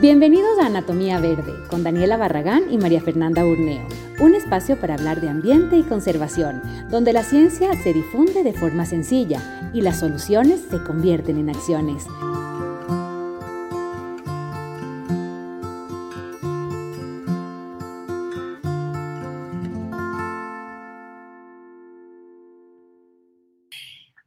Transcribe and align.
Bienvenidos 0.00 0.60
a 0.60 0.66
Anatomía 0.66 1.18
Verde 1.18 1.54
con 1.68 1.82
Daniela 1.82 2.16
Barragán 2.16 2.72
y 2.72 2.78
María 2.78 3.00
Fernanda 3.00 3.44
Urneo, 3.44 3.84
un 4.20 4.36
espacio 4.36 4.76
para 4.76 4.94
hablar 4.94 5.20
de 5.20 5.28
ambiente 5.28 5.76
y 5.76 5.82
conservación, 5.82 6.62
donde 6.88 7.12
la 7.12 7.24
ciencia 7.24 7.74
se 7.82 7.92
difunde 7.92 8.44
de 8.44 8.52
forma 8.52 8.86
sencilla 8.86 9.70
y 9.74 9.80
las 9.80 9.98
soluciones 9.98 10.60
se 10.70 10.80
convierten 10.84 11.38
en 11.38 11.50
acciones. 11.50 12.06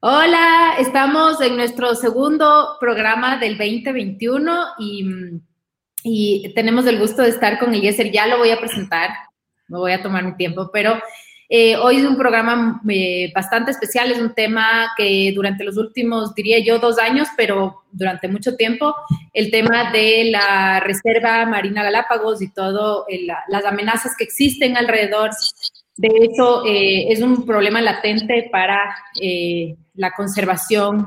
Hola, 0.02 0.74
estamos 0.80 1.40
en 1.40 1.56
nuestro 1.56 1.96
segundo 1.96 2.76
programa 2.82 3.38
del 3.38 3.58
2021 3.58 4.66
y 4.80 5.42
y 6.04 6.54
tenemos 6.54 6.86
el 6.86 7.00
gusto 7.00 7.22
de 7.22 7.30
estar 7.30 7.60
con 7.60 7.74
Eliezer. 7.74 8.12
Ya 8.12 8.28
lo 8.28 8.38
voy 8.38 8.52
a 8.52 8.60
presentar, 8.60 9.12
me 9.68 9.78
voy 9.78 9.92
a 9.92 10.02
tomar 10.02 10.24
mi 10.24 10.36
tiempo, 10.36 10.70
pero 10.72 11.00
eh, 11.54 11.76
hoy 11.76 11.98
es 11.98 12.06
un 12.06 12.16
programa 12.16 12.82
eh, 12.88 13.30
bastante 13.36 13.72
especial, 13.72 14.10
es 14.10 14.20
un 14.20 14.34
tema 14.34 14.92
que 14.96 15.34
durante 15.36 15.66
los 15.66 15.76
últimos, 15.76 16.34
diría 16.34 16.60
yo, 16.60 16.80
dos 16.80 16.98
años, 16.98 17.28
pero 17.36 17.82
durante 17.92 18.30
mucho 18.30 18.56
tiempo, 18.56 18.96
el 19.34 19.52
tema 19.52 19.92
de 19.92 20.30
la 20.32 20.80
Reserva 20.80 21.46
Marina 21.46 21.84
Galápagos 21.84 22.42
y 22.42 22.54
todo, 22.54 23.06
las 23.50 23.66
amenazas 23.66 24.16
que 24.18 24.24
existen 24.24 24.78
alrededor. 24.78 25.32
De 25.98 26.08
eh, 26.08 27.08
es 27.10 27.22
un 27.22 27.46
problema 27.46 27.82
latente 27.82 28.48
para 28.50 28.96
la 29.94 30.12
conservación 30.12 31.06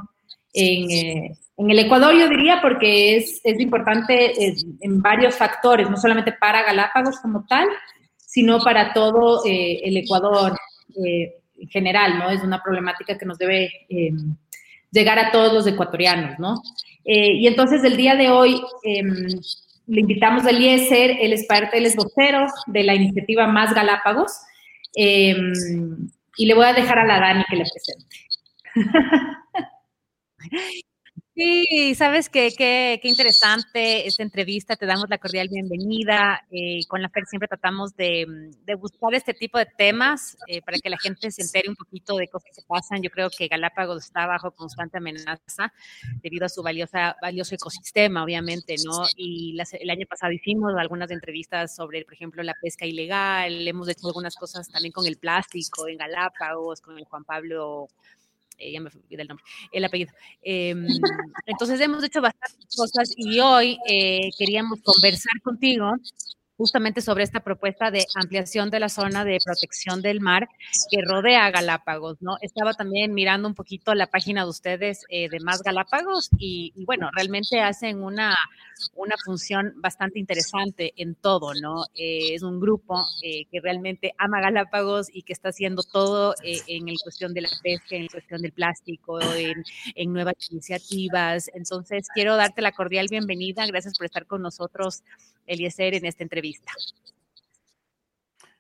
en, 0.53 1.35
en 1.57 1.71
el 1.71 1.79
Ecuador 1.79 2.15
yo 2.15 2.29
diría 2.29 2.61
porque 2.61 3.17
es, 3.17 3.41
es 3.45 3.61
importante 3.61 4.33
en, 4.81 5.01
varios 5.01 5.37
factores, 5.37 5.89
no 5.89 5.97
solamente 5.97 6.33
para 6.33 6.65
Galápagos 6.65 7.21
como 7.21 7.47
tal, 7.47 7.69
sino 8.17 8.59
para 8.59 8.93
todo 8.93 9.45
eh, 9.47 9.81
el 9.85 9.97
Ecuador 9.97 10.57
eh, 11.05 11.35
en 11.57 11.69
general, 11.69 12.19
¿no? 12.19 12.31
Es 12.31 12.43
una 12.43 12.61
problemática 12.61 13.17
que 13.17 13.27
nos 13.27 13.39
debe 13.39 13.71
em, 13.89 14.37
llegar 14.91 15.19
a 15.19 15.31
todos 15.31 15.53
los 15.53 15.67
ecuatorianos, 15.67 16.39
¿no? 16.41 16.61
Eh, 17.05 17.35
y 17.35 17.47
entonces 17.47 17.85
el 17.85 17.97
día 17.97 18.17
de 18.17 18.31
hoy 18.31 18.61
em, 18.83 19.29
le 19.87 20.01
invitamos 20.01 20.45
a 20.47 20.51
Eliezer, 20.51 21.19
él 21.21 21.33
es 21.33 21.47
parte 21.47 21.77
del 21.77 21.87
esbocero 21.87 22.47
de 22.67 22.83
la 22.83 22.95
iniciativa 22.95 23.47
Más 23.47 23.73
Galápagos, 23.73 24.33
em, 24.97 25.53
y 26.37 26.47
le 26.47 26.55
voy 26.55 26.65
a 26.65 26.73
dejar 26.73 26.99
a 26.99 27.07
la 27.07 27.21
Dani 27.21 27.45
que 27.49 27.57
le 27.57 27.65
presente. 27.65 28.17
Sí, 31.37 31.97
sabes 31.97 32.29
qué 32.29 32.53
qué 32.57 33.01
interesante 33.09 34.07
esta 34.07 34.23
entrevista, 34.23 34.77
te 34.77 34.87
damos 34.87 35.07
la 35.09 35.19
cordial 35.19 35.49
bienvenida. 35.49 36.47
Eh, 36.53 36.83
con 36.87 37.03
la 37.03 37.09
FER 37.09 37.25
siempre 37.27 37.49
tratamos 37.49 37.97
de, 37.97 38.25
mm, 38.25 38.65
de, 38.65 38.75
buscar 38.77 39.13
este 39.15 39.35
tipo 39.35 39.59
de 39.59 39.67
temas 39.67 40.37
eh, 40.47 40.63
para 40.63 40.79
que 40.79 40.89
la 40.91 40.97
gente 40.97 41.33
se 41.33 41.43
entere 41.43 41.69
un 41.69 41.75
poquito 41.75 42.17
de 42.19 42.29
cosas 42.29 42.51
que 42.55 42.63
pasan. 42.69 43.03
Yo 43.03 43.11
creo 43.11 43.31
que 43.37 43.49
Galápagos 43.49 44.05
está 44.05 44.29
bajo 44.29 44.53
constante 44.53 44.99
amenaza 44.99 45.73
debido 46.23 46.47
a 46.47 46.49
su 46.49 46.63
valiosa, 46.63 47.17
valioso 47.21 47.57
ecosistema, 47.57 48.23
obviamente, 48.23 48.77
¿no? 48.85 49.03
Y 49.17 49.59
el 49.81 49.91
año 49.91 50.07
pasado 50.09 50.31
hicimos 50.33 50.73
algunas 50.79 51.11
entrevistas 51.11 51.75
sobre, 51.75 52.05
por 52.05 52.15
ejemplo, 52.15 52.45
la 52.45 52.55
pesca 52.63 52.87
ilegal, 52.87 53.67
hemos 53.67 53.89
hecho 53.89 54.07
algunas 54.07 54.37
cosas 54.37 54.69
también 54.69 54.93
con 54.93 55.05
el 55.05 55.17
plástico 55.17 55.89
en 55.89 55.97
Galápagos, 55.97 56.81
con 56.81 56.97
el 56.97 57.05
Juan 57.07 57.25
Pablo 57.25 57.89
eh, 58.59 58.73
ya 58.73 58.81
me 58.81 58.89
olvidé 58.89 59.23
el 59.23 59.29
nombre, 59.29 59.45
el 59.73 59.85
apellido. 59.85 60.13
Em, 60.43 60.87
entonces 61.47 61.81
hemos 61.81 62.03
hecho 62.05 62.21
bastantes 62.21 62.75
cosas 62.77 63.13
y 63.17 63.41
hoy 63.41 63.79
eh, 63.89 64.31
queríamos 64.39 64.81
conversar 64.83 65.41
contigo 65.43 65.93
justamente 66.57 67.01
sobre 67.01 67.25
esta 67.25 67.41
propuesta 67.41 67.91
de 67.91 68.07
ampliación 68.15 68.71
de 68.71 68.81
la 68.81 68.89
zona 68.89 69.25
de 69.25 69.39
protección 69.45 70.03
del 70.03 70.21
mar 70.21 70.49
que 70.91 71.03
rodea 71.03 71.51
Galápagos, 71.51 72.19
¿no? 72.21 72.37
Estaba 72.41 72.75
también 72.75 73.13
mirando 73.13 73.49
un 73.49 73.55
poquito 73.55 73.95
la 73.95 74.07
página 74.07 74.45
de 74.45 74.51
ustedes 74.51 75.05
eh, 75.09 75.29
de 75.29 75.41
Más 75.41 75.63
Galápagos 75.63 76.31
y, 76.39 76.73
bueno, 76.85 77.11
realmente 77.13 77.61
hacen 77.61 78.03
una, 78.03 78.37
una 78.95 79.15
función 79.25 79.75
bastante 79.77 80.19
interesante 80.19 80.93
en 80.97 81.15
todo, 81.15 81.53
¿no? 81.55 81.85
Eh, 81.95 82.35
es 82.35 82.43
un 82.43 82.61
grupo 82.61 83.05
eh, 83.23 83.45
que 83.51 83.61
realmente 83.61 84.15
ama 84.19 84.41
Galápagos 84.41 85.09
y 85.13 85.23
que 85.23 85.33
está 85.33 85.51
haciendo 85.51 85.83
todo 85.83 86.35
en 86.43 86.89
el 86.89 86.97
cuestión 87.03 87.35
de 87.35 87.43
la 87.43 87.51
pesca, 87.63 87.97
en 87.97 88.09
cuestión 88.09 88.43
del 88.43 88.53
plástico, 88.53 89.21
en, 89.21 89.65
en 89.95 90.13
nuevas 90.13 90.35
iniciativas. 90.51 91.51
Entonces, 91.55 92.09
quiero 92.15 92.37
darte 92.37 92.63
la 92.63 92.73
cordial 92.73 93.07
bienvenida. 93.11 93.67
Gracias 93.67 93.97
por 93.97 94.07
estar 94.07 94.27
con 94.27 94.43
nosotros 94.43 95.03
Eliezer 95.47 95.95
en 95.95 96.07
esta 96.07 96.23
entrevista. 96.23 96.73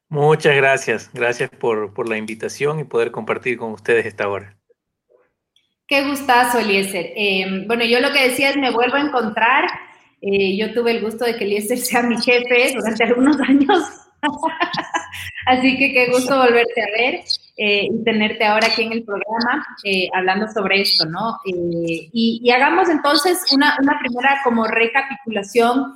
Muchas 0.08 0.54
gracias. 0.54 1.10
Gracias 1.12 1.50
por, 1.50 2.08
la 2.08 2.16
invitación 2.16 2.78
y 2.78 2.84
poder 2.84 3.10
compartir 3.10 3.58
con 3.58 3.72
ustedes 3.72 4.06
esta 4.06 4.28
hora. 4.28 4.56
Qué 5.86 6.06
gustazo, 6.06 6.60
Eliezer. 6.60 7.12
Em, 7.16 7.66
bueno, 7.66 7.84
yo 7.84 8.00
lo 8.00 8.12
que 8.12 8.28
decía 8.28 8.50
es, 8.50 8.56
me 8.56 8.70
vuelvo 8.70 8.96
a 8.96 9.00
encontrar. 9.00 9.64
Eh, 10.26 10.56
yo 10.56 10.72
tuve 10.72 10.92
el 10.92 11.02
gusto 11.02 11.24
de 11.24 11.36
que 11.36 11.44
Eliezer 11.44 11.78
sea 11.78 12.02
mi 12.02 12.16
jefe 12.20 12.72
durante 12.74 13.04
algunos 13.04 13.38
años. 13.40 13.78
Así 15.46 15.76
que 15.76 15.92
qué 15.92 16.10
gusto 16.10 16.36
volverte 16.36 16.82
a 16.82 16.86
ver 16.96 17.20
eh, 17.56 17.88
y 17.90 18.04
tenerte 18.04 18.44
ahora 18.44 18.68
aquí 18.68 18.82
en 18.82 18.92
el 18.92 19.04
programa 19.04 19.66
eh, 19.84 20.08
hablando 20.14 20.48
sobre 20.48 20.80
esto, 20.80 21.04
¿no? 21.04 21.38
Y, 21.44 22.40
y, 22.42 22.50
hagamos 22.50 22.88
entonces 22.88 23.38
una, 23.52 23.76
una 23.82 23.98
primera 24.00 24.40
como 24.42 24.66
recapitulación 24.66 25.94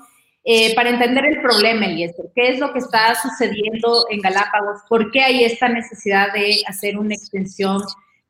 eh, 0.50 0.74
para 0.74 0.88
entender 0.88 1.26
el 1.26 1.42
problema, 1.42 1.84
Eliezer. 1.84 2.24
¿Qué 2.34 2.48
es 2.48 2.58
lo 2.58 2.72
que 2.72 2.78
está 2.78 3.14
sucediendo 3.16 4.06
en 4.08 4.20
Galápagos? 4.20 4.80
¿Por 4.88 5.10
qué 5.10 5.22
hay 5.22 5.44
esta 5.44 5.68
necesidad 5.68 6.32
de 6.32 6.62
hacer 6.66 6.96
una 6.96 7.14
extensión 7.14 7.82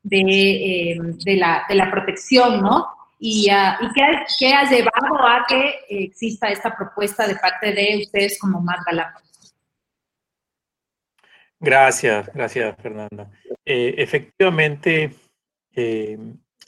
de, 0.03 0.21
eh, 0.21 0.99
de, 1.25 1.37
la, 1.37 1.65
de 1.69 1.77
la, 1.77 1.91
protección, 1.93 2.61
¿no? 2.61 2.87
¿Y, 3.19 3.51
uh, 3.51 3.85
¿y 3.85 3.93
qué, 3.95 4.03
qué, 4.39 4.53
ha 4.53 4.69
llevado 4.69 5.27
a 5.27 5.45
que 5.49 5.81
exista 5.89 6.49
esta 6.49 6.77
propuesta 6.77 7.27
de 7.27 7.37
parte 7.37 7.73
de 7.73 8.03
ustedes 8.05 8.39
como 8.39 8.61
Más 8.61 8.85
Galápagos? 8.85 9.55
Gracias, 11.61 12.31
gracias, 12.33 12.77
Fernanda. 12.81 13.31
Eh, 13.65 13.95
efectivamente, 13.99 15.15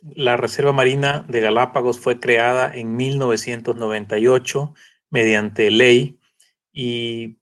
la 0.02 0.36
Reserva 0.36 0.72
Marina 0.72 1.24
de 1.28 1.40
Galápagos 1.40 2.00
fue 2.00 2.18
creada 2.18 2.72
en 2.74 2.96
1998 2.96 4.74
mediante 5.10 5.70
ley 5.70 6.18
y 6.72 7.38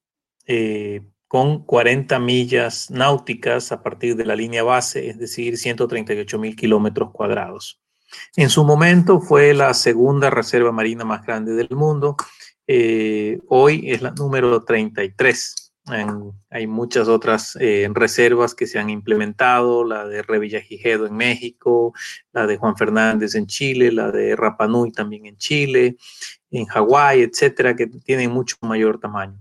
eh, 0.47 1.03
con 1.29 1.65
40 1.65 2.19
millas 2.19 2.91
náuticas 2.91 3.71
a 3.71 3.83
partir 3.83 4.17
de 4.17 4.25
la 4.25 4.35
línea 4.35 4.63
base, 4.63 5.09
es 5.09 5.19
decir, 5.19 5.59
138 5.59 6.39
mil 6.39 6.57
kilómetros 6.57 7.11
cuadrados. 7.13 7.81
En 8.37 8.51
su 8.51 8.65
momento 8.65 9.21
fue 9.21 9.55
la 9.55 9.75
segunda 9.75 10.31
reserva 10.31 10.73
marina 10.73 11.05
más 11.05 11.25
grande 11.25 11.55
del 11.55 11.71
mundo. 11.71 12.17
Eh, 12.67 13.39
hoy 13.49 13.91
es 13.91 14.03
la 14.03 14.11
número 14.11 14.63
33. 14.63 15.73
hay 16.51 16.67
muchas 16.67 17.09
otras 17.09 17.57
eh, 17.61 17.89
reservas 17.93 18.55
que 18.55 18.67
se 18.67 18.79
han 18.79 18.91
implementado, 18.91 19.85
la 19.85 20.07
de 20.07 20.23
Revillagigedo 20.23 21.07
en 21.07 21.17
México, 21.17 21.95
la 22.33 22.47
de 22.47 22.59
Juan 22.59 22.77
Fernández 22.77 23.35
en 23.35 23.47
Chile, 23.47 23.91
la 23.91 24.11
de 24.11 24.37
Rapanui 24.37 24.93
también 24.93 25.25
en 25.25 25.39
Chile, 25.39 25.97
en 26.51 26.67
Hawái, 26.67 27.23
etcétera, 27.23 27.75
que 27.75 27.87
tienen 27.87 28.31
mucho 28.31 28.57
mayor 28.61 29.01
tamaño. 29.01 29.41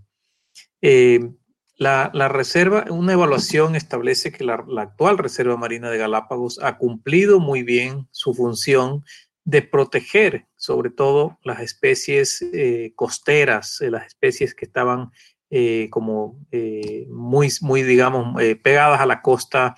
Eh, 0.81 1.19
la, 1.77 2.09
reserva, 2.27 2.85
una 2.89 3.13
evaluación 3.13 3.75
establece 3.75 4.31
que 4.31 4.43
la, 4.43 4.65
actual 4.77 5.17
Reserva 5.17 5.57
Marina 5.57 5.89
de 5.89 5.97
Galápagos 5.97 6.59
ha 6.61 6.77
cumplido 6.77 7.39
muy 7.39 7.63
bien 7.63 8.07
su 8.11 8.33
función 8.33 9.03
de 9.45 9.61
proteger 9.61 10.47
sobre 10.55 10.89
todo 10.89 11.39
las 11.43 11.61
especies 11.61 12.41
eh, 12.41 12.91
costeras, 12.95 13.79
eh, 13.79 13.89
las 13.89 14.07
especies 14.07 14.53
que 14.53 14.65
estaban 14.65 15.11
como 15.91 16.45
muy, 17.07 17.49
muy, 17.61 17.81
digamos, 17.81 18.35
pegadas 18.61 18.99
a 18.99 19.05
la 19.05 19.21
costa 19.21 19.77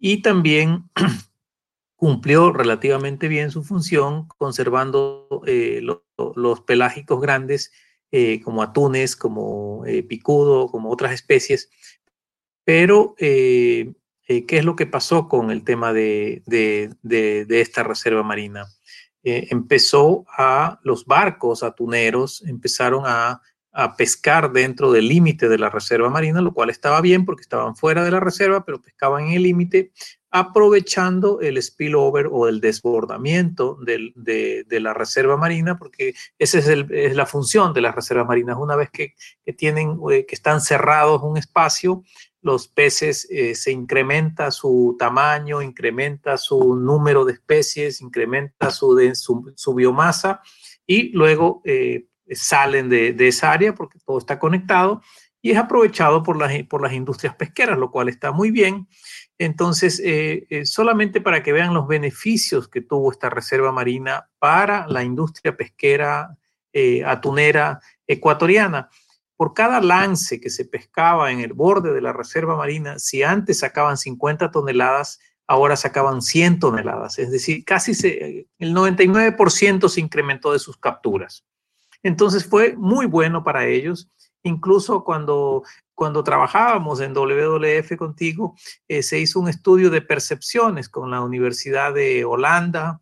y 0.00 0.22
también 0.22 0.90
cumplió 1.94 2.50
relativamente 2.52 3.28
bien 3.28 3.50
su 3.50 3.62
función, 3.62 4.26
conservando 4.38 5.42
eh, 5.46 5.82
los 5.82 6.60
pelágicos 6.62 7.20
grandes 7.20 7.72
eh, 8.12 8.40
como 8.42 8.62
atunes, 8.62 9.16
como 9.16 9.84
eh, 9.86 10.02
picudo, 10.02 10.68
como 10.68 10.90
otras 10.90 11.12
especies. 11.12 11.70
Pero, 12.64 13.14
¿qué 13.16 13.94
es 14.26 14.64
lo 14.64 14.76
que 14.76 14.86
pasó 14.86 15.28
con 15.28 15.50
el 15.50 15.64
tema 15.64 15.92
de, 15.92 16.42
esta 17.50 17.82
reserva 17.82 18.22
marina? 18.22 18.66
empezó 19.22 20.24
a, 20.28 20.80
los 20.82 21.04
barcos 21.04 21.62
atuneros 21.62 22.42
empezaron 22.46 23.02
a, 23.06 23.42
a 23.72 23.96
pescar 23.96 24.52
dentro 24.52 24.90
del 24.90 25.08
límite 25.08 25.48
de 25.48 25.58
la 25.58 25.70
reserva 25.70 26.10
marina, 26.10 26.40
lo 26.40 26.52
cual 26.52 26.70
estaba 26.70 27.00
bien 27.00 27.24
porque 27.24 27.42
estaban 27.42 27.76
fuera 27.76 28.04
de 28.04 28.10
la 28.10 28.20
reserva, 28.20 28.64
pero 28.64 28.82
pescaban 28.82 29.26
en 29.26 29.32
el 29.34 29.42
límite 29.44 29.92
aprovechando 30.32 31.40
el 31.40 31.60
spillover 31.60 32.28
o 32.30 32.46
el 32.46 32.60
desbordamiento 32.60 33.76
de, 33.84 34.64
la 34.80 34.94
reserva 34.94 35.36
marina, 35.36 35.76
porque 35.76 36.14
esa 36.38 36.58
es, 36.58 37.16
la 37.16 37.26
función 37.26 37.72
de 37.72 37.80
las 37.80 37.94
reservas 37.94 38.28
marinas. 38.28 38.56
Una 38.58 38.76
vez 38.76 38.90
que, 38.90 39.14
tienen, 39.56 39.98
eh, 40.10 40.24
que 40.26 40.34
están 40.34 40.60
cerrados 40.60 41.22
un 41.22 41.36
espacio, 41.36 42.04
los 42.42 42.68
peces 42.68 43.26
eh, 43.30 43.54
se 43.54 43.72
incrementa 43.72 44.50
su 44.50 44.96
tamaño, 44.98 45.62
incrementa 45.62 46.38
su 46.38 46.76
número 46.76 47.24
de 47.24 47.34
especies, 47.34 48.00
incrementa 48.00 48.70
su, 48.70 48.96
su, 49.56 49.74
biomasa 49.74 50.40
y 50.86 51.10
luego 51.10 51.60
eh, 51.64 52.06
salen 52.32 52.88
de, 52.88 53.14
esa 53.28 53.52
área 53.52 53.74
porque 53.74 53.98
todo 54.04 54.18
está 54.18 54.38
conectado 54.38 55.02
y 55.42 55.52
es 55.52 55.58
aprovechado 55.58 56.22
por 56.22 56.36
las, 56.36 56.52
por 56.64 56.82
las 56.82 56.92
industrias 56.92 57.34
pesqueras, 57.34 57.78
lo 57.78 57.90
cual 57.90 58.08
está 58.08 58.32
muy 58.32 58.50
bien. 58.50 58.88
Entonces, 59.38 60.00
eh, 60.04 60.62
solamente 60.64 61.20
para 61.20 61.42
que 61.42 61.52
vean 61.52 61.72
los 61.72 61.88
beneficios 61.88 62.68
que 62.68 62.82
tuvo 62.82 63.10
esta 63.10 63.30
reserva 63.30 63.72
marina 63.72 64.28
para 64.38 64.86
la 64.86 65.02
industria 65.02 65.56
pesquera 65.56 66.36
atunera 67.04 67.80
ecuatoriana 68.06 68.88
por 69.40 69.54
cada 69.54 69.80
lance 69.80 70.38
que 70.38 70.50
se 70.50 70.66
pescaba 70.66 71.32
en 71.32 71.40
el 71.40 71.54
borde 71.54 71.94
de 71.94 72.02
la 72.02 72.12
reserva 72.12 72.56
marina, 72.56 72.98
si 72.98 73.22
antes 73.22 73.60
sacaban 73.60 73.96
50 73.96 74.50
toneladas, 74.50 75.18
ahora 75.46 75.76
sacaban 75.76 76.20
100 76.20 76.58
toneladas. 76.58 77.18
Es 77.18 77.30
decir, 77.30 77.64
casi 77.64 77.92
el 78.58 78.74
99% 78.74 79.88
se 79.88 80.00
incrementó 80.02 80.52
de 80.52 80.58
sus 80.58 80.76
capturas. 80.76 81.46
Entonces 82.02 82.46
fue 82.46 82.76
muy 82.76 83.06
bueno 83.06 83.44
para 83.44 83.66
ellos. 83.66 84.10
Incluso 84.42 85.04
cuando, 85.04 85.62
cuando 85.94 86.24
trabajábamos 86.24 87.00
en 87.00 87.12
WWF 87.12 87.96
contigo, 87.96 88.54
eh, 88.88 89.02
se 89.02 89.18
hizo 89.18 89.38
un 89.40 89.48
estudio 89.48 89.90
de 89.90 90.00
percepciones 90.00 90.88
con 90.88 91.10
la 91.10 91.20
Universidad 91.20 91.92
de 91.92 92.24
Holanda, 92.24 93.00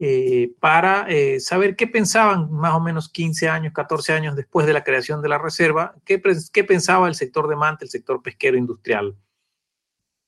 eh, 0.00 0.52
para 0.60 1.08
eh, 1.08 1.40
saber 1.40 1.74
qué 1.74 1.88
pensaban 1.88 2.52
más 2.52 2.72
o 2.74 2.78
menos 2.78 3.08
15 3.08 3.48
años, 3.48 3.72
14 3.72 4.12
años 4.12 4.36
después 4.36 4.64
de 4.64 4.72
la 4.72 4.84
creación 4.84 5.20
de 5.20 5.28
la 5.28 5.38
reserva, 5.38 5.96
qué, 6.04 6.22
qué 6.52 6.62
pensaba 6.62 7.08
el 7.08 7.16
sector 7.16 7.48
de 7.48 7.56
manta, 7.56 7.84
el 7.84 7.90
sector 7.90 8.22
pesquero 8.22 8.56
industrial. 8.56 9.16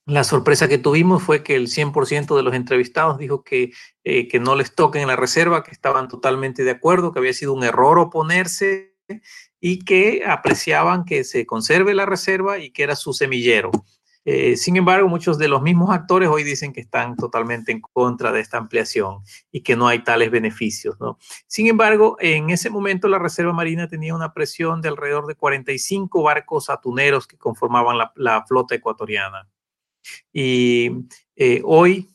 La 0.06 0.24
sorpresa 0.24 0.66
que 0.66 0.78
tuvimos 0.78 1.22
fue 1.22 1.42
que 1.42 1.54
el 1.56 1.68
100% 1.68 2.36
de 2.36 2.42
los 2.42 2.54
entrevistados 2.54 3.18
dijo 3.18 3.44
que, 3.44 3.72
eh, 4.02 4.28
que 4.28 4.40
no 4.40 4.56
les 4.56 4.74
toquen 4.74 5.06
la 5.06 5.16
reserva, 5.16 5.62
que 5.62 5.70
estaban 5.70 6.08
totalmente 6.08 6.64
de 6.64 6.72
acuerdo, 6.72 7.12
que 7.12 7.18
había 7.18 7.32
sido 7.32 7.52
un 7.52 7.64
error 7.64 7.98
oponerse 7.98 8.96
y 9.60 9.80
que 9.80 10.22
apreciaban 10.26 11.04
que 11.04 11.24
se 11.24 11.46
conserve 11.46 11.94
la 11.94 12.06
reserva 12.06 12.58
y 12.58 12.70
que 12.70 12.82
era 12.82 12.96
su 12.96 13.12
semillero. 13.12 13.70
Eh, 14.26 14.56
sin 14.56 14.76
embargo, 14.76 15.08
muchos 15.08 15.38
de 15.38 15.48
los 15.48 15.62
mismos 15.62 15.90
actores 15.90 16.28
hoy 16.28 16.44
dicen 16.44 16.72
que 16.72 16.80
están 16.80 17.16
totalmente 17.16 17.72
en 17.72 17.80
contra 17.80 18.32
de 18.32 18.40
esta 18.40 18.58
ampliación 18.58 19.20
y 19.50 19.62
que 19.62 19.76
no 19.76 19.88
hay 19.88 20.04
tales 20.04 20.30
beneficios. 20.30 20.96
Sin 21.46 21.66
embargo, 21.68 22.16
en 22.20 22.50
ese 22.50 22.68
momento 22.68 23.08
la 23.08 23.18
Reserva 23.18 23.52
Marina 23.52 23.88
tenía 23.88 24.14
una 24.14 24.34
presión 24.34 24.82
de 24.82 24.88
alrededor 24.88 25.26
de 25.26 25.36
45 25.36 26.22
barcos 26.22 26.68
atuneros 26.68 27.26
que 27.26 27.38
conformaban 27.38 27.96
la, 28.14 28.44
flota 28.46 28.74
ecuatoriana. 28.74 29.48
Y 30.32 30.90
eh, 31.36 31.62
hoy, 31.64 32.08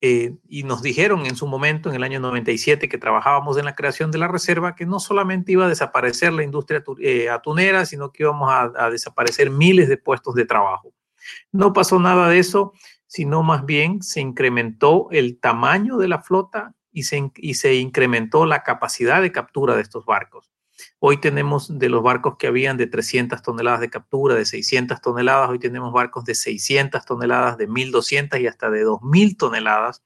eh, 0.00 0.34
y 0.48 0.62
nos 0.62 0.82
dijeron 0.82 1.26
en 1.26 1.36
su 1.36 1.46
momento, 1.46 1.88
en 1.88 1.96
el 1.96 2.02
año 2.02 2.20
97, 2.20 2.88
que 2.88 2.98
trabajábamos 2.98 3.56
en 3.58 3.64
la 3.64 3.74
creación 3.74 4.10
de 4.10 4.18
la 4.18 4.28
reserva, 4.28 4.74
que 4.74 4.86
no 4.86 5.00
solamente 5.00 5.52
iba 5.52 5.66
a 5.66 5.68
desaparecer 5.68 6.32
la 6.32 6.42
industria 6.42 6.84
atunera, 7.32 7.86
sino 7.86 8.12
que 8.12 8.22
íbamos 8.22 8.50
a 8.50 8.90
desaparecer 8.90 9.50
miles 9.50 9.88
de 9.88 9.96
puestos 9.96 10.34
de 10.34 10.44
trabajo. 10.44 10.92
No 11.52 11.72
pasó 11.72 11.98
nada 11.98 12.28
de 12.28 12.38
eso, 12.38 12.72
sino 13.06 13.42
más 13.42 13.64
bien 13.64 14.02
se 14.02 14.20
incrementó 14.20 15.08
el 15.10 15.38
tamaño 15.38 15.96
de 15.96 16.08
la 16.08 16.20
flota 16.20 16.74
y 16.92 17.04
se, 17.04 17.30
y 17.36 17.54
se 17.54 17.74
incrementó 17.74 18.46
la 18.46 18.62
capacidad 18.62 19.22
de 19.22 19.32
captura 19.32 19.76
de 19.76 19.82
estos 19.82 20.04
barcos. 20.04 20.50
Hoy 20.98 21.20
tenemos 21.20 21.78
de 21.78 21.88
los 21.88 22.02
barcos 22.02 22.36
que 22.38 22.46
habían 22.46 22.76
de 22.76 22.86
300 22.86 23.42
toneladas 23.42 23.80
de 23.80 23.90
captura, 23.90 24.34
de 24.34 24.46
600 24.46 25.00
toneladas, 25.00 25.50
hoy 25.50 25.58
tenemos 25.58 25.92
barcos 25.92 26.24
de 26.24 26.34
600 26.34 27.04
toneladas, 27.04 27.58
de 27.58 27.66
1200 27.66 28.40
y 28.40 28.46
hasta 28.46 28.70
de 28.70 28.82
2000 28.82 29.36
toneladas, 29.36 30.02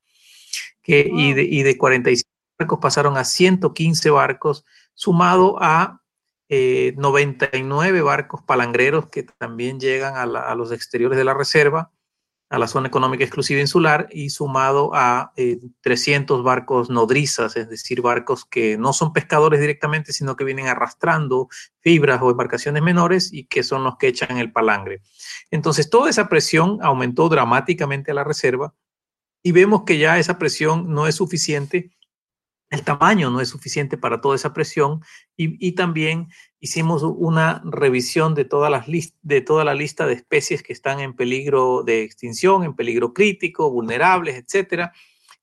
que, 0.83 1.09
y, 1.13 1.33
de, 1.33 1.43
y 1.43 1.63
de 1.63 1.79
45 1.79 2.29
barcos 2.59 2.79
pasaron 2.81 3.17
a 3.17 3.25
115 3.25 4.11
barcos, 4.11 4.65
sumado 4.95 5.57
a 5.61 6.01
99 6.51 7.99
eh, 7.99 8.03
barcos 8.03 8.43
palangreros 8.43 9.09
que 9.09 9.23
también 9.23 9.79
llegan 9.79 10.17
a, 10.17 10.55
los 10.57 10.73
exteriores 10.73 11.17
de 11.17 11.25
la 11.25 11.35
reserva, 11.35 11.93
a 12.51 12.59
la 12.59 12.67
zona 12.67 12.89
económica 12.89 13.25
exclusiva 13.25 13.61
insular, 13.61 14.09
y 14.11 14.31
sumado 14.31 14.91
a 14.93 15.33
300 15.83 16.39
eh, 16.39 16.43
barcos 16.43 16.91
nodrizas, 16.91 17.57
es 17.57 17.71
decir, 17.71 18.03
barcos 18.03 18.45
que 18.45 18.77
no 18.77 18.93
son 18.93 19.13
pescadores 19.13 19.61
directamente, 19.61 20.13
sino 20.13 20.37
que 20.37 20.45
vienen 20.45 20.67
arrastrando 20.67 21.49
fibras 21.81 22.21
o 22.21 22.31
embarcaciones 22.31 22.83
menores 22.83 23.33
y 23.33 23.45
que 23.45 23.63
son 23.63 23.85
los 23.85 23.97
que 23.97 24.09
echan 24.09 24.39
el 24.39 24.53
palangre. 24.53 25.01
Entonces, 25.51 25.89
toda 25.89 26.11
esa 26.11 26.29
presión 26.29 26.79
aumentó 26.83 27.29
dramáticamente 27.29 28.11
a 28.11 28.15
la 28.15 28.25
reserva 28.25 28.75
y 29.43 29.53
vemos 29.53 29.85
que 29.87 29.99
ya 29.99 30.19
esa 30.19 30.37
presión 30.37 30.93
no 30.93 31.07
es 31.07 31.15
suficiente 31.15 31.93
el 32.71 32.85
tamaño 32.85 33.31
no 33.31 33.41
es 33.41 33.49
suficiente 33.49 33.99
para 33.99 34.21
toda 34.21 34.37
esa 34.37 34.53
presión 34.53 35.03
y, 35.37 35.73
también 35.73 36.29
hicimos 36.61 37.03
una 37.03 37.63
revisión 37.65 38.35
de, 38.35 38.45
todas 38.45 38.71
las 38.71 38.87
de 39.23 39.41
toda 39.41 39.65
la 39.65 39.75
lista 39.75 40.07
de 40.07 40.15
especies 40.15 40.63
que 40.63 40.73
están 40.73 41.01
en 41.01 41.15
peligro 41.15 41.83
de 41.83 42.03
extinción, 42.03 42.65
en 42.65 42.77
peligro 42.77 43.15
crítico, 43.15 43.71
vulnerables, 43.71 44.37
etc. 44.37 44.91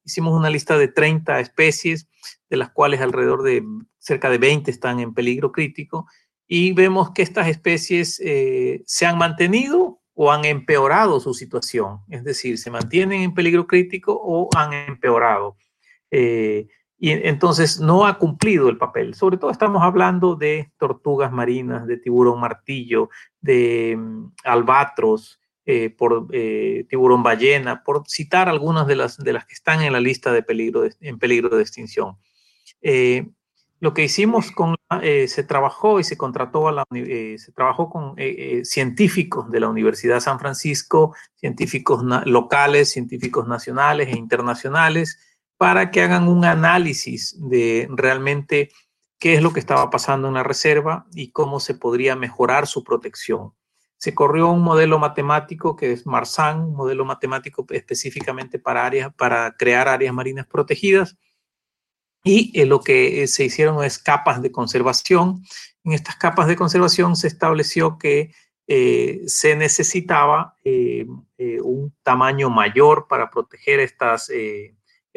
Hicimos 0.03 0.37
una 0.37 0.49
lista 0.49 0.77
de 0.77 0.87
30 0.87 1.39
especies, 1.39 2.07
de 2.49 2.57
las 2.57 2.69
cuales 2.69 3.01
alrededor 3.01 3.43
de 3.43 3.63
cerca 3.97 4.29
de 4.29 4.37
20 4.37 4.69
están 4.71 4.99
en 4.99 5.13
peligro 5.13 5.51
crítico 5.51 6.07
y 6.47 6.71
vemos 6.71 7.11
que 7.11 7.23
estas 7.23 7.47
especies 7.47 8.21
eh, 8.23 8.83
se 8.85 9.05
han 9.05 9.17
mantenido 9.17 9.99
o 10.13 10.31
han 10.31 10.45
empeorado 10.45 11.19
su 11.19 11.33
situación, 11.33 11.99
es 12.09 12.23
decir, 12.23 12.57
se 12.57 12.71
mantienen 12.71 13.21
en 13.21 13.33
peligro 13.33 13.67
crítico 13.67 14.17
o 14.19 14.49
han 14.55 14.73
empeorado. 14.73 15.57
Eh, 16.09 16.67
y 16.99 17.11
entonces 17.11 17.79
no 17.79 18.07
ha 18.07 18.17
cumplido 18.17 18.69
el 18.69 18.77
papel. 18.77 19.13
Sobre 19.13 19.37
todo 19.37 19.51
estamos 19.51 19.83
hablando 19.83 20.35
de 20.35 20.71
tortugas 20.79 21.31
marinas, 21.31 21.85
de 21.85 21.97
tiburón 21.97 22.39
martillo, 22.39 23.09
de 23.39 23.95
mm, 23.97 24.31
albatros, 24.43 25.39
eh, 25.69 25.89
por 25.89 26.27
eh, 26.31 26.85
tiburón 26.89 27.23
ballena, 27.23 27.83
por 27.83 28.03
citar 28.07 28.47
algunas 28.47 28.87
de 28.87 28.95
las, 28.95 29.17
de 29.17 29.33
las 29.33 29.45
que 29.45 29.53
están 29.53 29.81
en 29.81 29.91
la 29.91 29.99
lista 29.99 30.31
de 30.31 30.41
peligro 30.41 30.83
en 31.01 31.19
peligro 31.19 31.55
de 31.55 31.61
extinción. 31.61 32.17
Eh, 32.81 33.27
lo 33.81 33.93
que 33.93 34.05
hicimos 34.05 34.49
con 34.51 34.75
se 35.27 35.43
trabajó 35.43 35.99
y 35.99 36.03
se 36.03 36.17
contrató 36.17 36.67
a 36.67 36.71
la 36.71 36.85
se 36.89 37.51
trabajó 37.53 37.89
con 37.89 38.15
científicos 38.63 39.51
de 39.51 39.59
la 39.59 39.69
Universidad 39.69 40.15
de 40.15 40.21
San 40.21 40.39
Francisco, 40.39 41.13
científicos 41.35 42.01
locales, 42.25 42.89
científicos 42.89 43.47
nacionales 43.47 44.07
e 44.07 44.17
internacionales, 44.17 45.19
para 45.57 45.91
que 45.91 46.01
hagan 46.01 46.27
un 46.27 46.45
análisis 46.45 47.35
de 47.39 47.87
realmente 47.89 48.69
qué 49.19 49.33
es 49.33 49.41
lo 49.41 49.51
que 49.51 49.59
estaba 49.59 49.89
pasando 49.89 50.27
en 50.27 50.35
la 50.35 50.43
reserva 50.43 51.07
y 51.13 51.31
cómo 51.31 51.59
se 51.59 51.73
podría 51.73 52.15
mejorar 52.15 52.67
su 52.67 52.83
protección. 52.83 53.53
Se 53.97 54.13
corrió 54.13 54.49
un 54.49 54.61
modelo 54.61 54.99
matemático 54.99 55.75
que 55.75 55.91
es 55.91 56.05
Marsan, 56.05 56.61
un 56.61 56.75
modelo 56.75 57.03
matemático 57.03 57.65
específicamente 57.69 58.59
para, 58.59 58.85
áreas, 58.85 59.13
para 59.15 59.55
crear 59.57 59.87
áreas 59.87 60.13
marinas 60.13 60.45
protegidas. 60.45 61.17
Y 62.23 62.51
eh, 62.59 62.67
lo 62.67 62.81
que 62.81 63.23
eh, 63.23 63.27
se 63.27 63.45
hicieron 63.45 63.83
es 63.83 63.97
capas 63.97 64.41
de 64.43 64.51
conservación. 64.51 65.43
En 65.83 65.93
estas 65.93 66.17
capas 66.17 66.47
de 66.47 66.55
conservación 66.55 67.15
se 67.15 67.27
estableció 67.27 67.97
que 67.97 68.31
eh, 68.67 69.21
se 69.25 69.55
necesitaba 69.55 70.57
un 71.63 71.95
tamaño 72.03 72.49
mayor 72.49 73.07
para 73.07 73.31
proteger 73.31 73.79
estas 73.79 74.29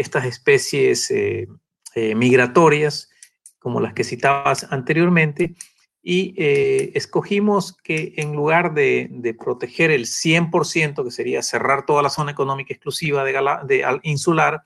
estas 0.01 0.25
especies 0.25 1.11
eh, 1.11 1.47
eh, 1.95 2.15
migratorias, 2.15 3.11
como 3.59 3.81
las 3.81 3.93
que 3.93 4.05
citabas 4.05 4.67
anteriormente, 4.71 5.55
y 6.03 6.35
eh, 6.39 6.93
escogimos 6.95 7.77
que 7.77 8.15
en 8.17 8.35
lugar 8.35 8.73
de, 8.73 9.37
proteger 9.39 9.91
el 9.91 10.07
100%, 10.07 11.05
que 11.05 11.11
sería 11.11 11.43
cerrar 11.43 11.85
toda 11.85 12.03
la 12.03 12.09
zona 12.09 12.33
económica 12.33 12.73
exclusiva 12.73 13.23
de, 13.23 13.35
de 13.67 14.01
insular, 14.05 14.63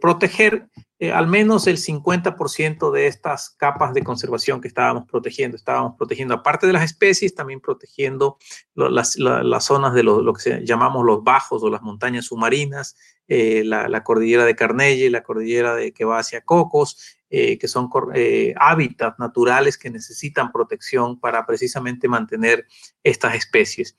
proteger 0.00 0.68
al 1.14 1.26
menos 1.28 1.66
el 1.66 1.78
50% 1.78 2.90
de 2.92 3.06
estas 3.06 3.50
capas 3.50 3.94
de 3.94 4.02
conservación 4.02 4.60
que 4.60 4.68
estábamos 4.68 5.04
protegiendo. 5.08 5.56
Estábamos 5.56 5.96
protegiendo, 5.96 6.34
aparte 6.34 6.66
de 6.66 6.74
las 6.74 6.84
especies, 6.84 7.34
también 7.34 7.60
protegiendo 7.60 8.36
las, 8.74 9.16
zonas 9.64 9.94
de 9.94 10.02
lo, 10.02 10.20
lo 10.20 10.34
que 10.34 10.62
llamamos 10.64 11.04
los 11.04 11.24
bajos 11.24 11.62
o 11.62 11.70
las 11.70 11.82
montañas 11.82 12.26
submarinas, 12.26 12.96
eh, 13.32 13.62
la, 13.64 14.02
cordillera 14.02 14.44
de 14.44 14.56
Carnelle, 14.56 15.08
la 15.08 15.22
cordillera 15.22 15.76
de 15.76 15.92
que 15.92 16.04
va 16.04 16.18
hacia 16.18 16.40
Cocos, 16.40 17.16
eh, 17.30 17.58
que 17.58 17.68
son 17.68 17.88
eh, 18.12 18.54
hábitats 18.58 19.20
naturales 19.20 19.78
que 19.78 19.88
necesitan 19.88 20.50
protección 20.50 21.20
para 21.20 21.46
precisamente 21.46 22.08
mantener 22.08 22.66
estas 23.04 23.36
especies. 23.36 23.96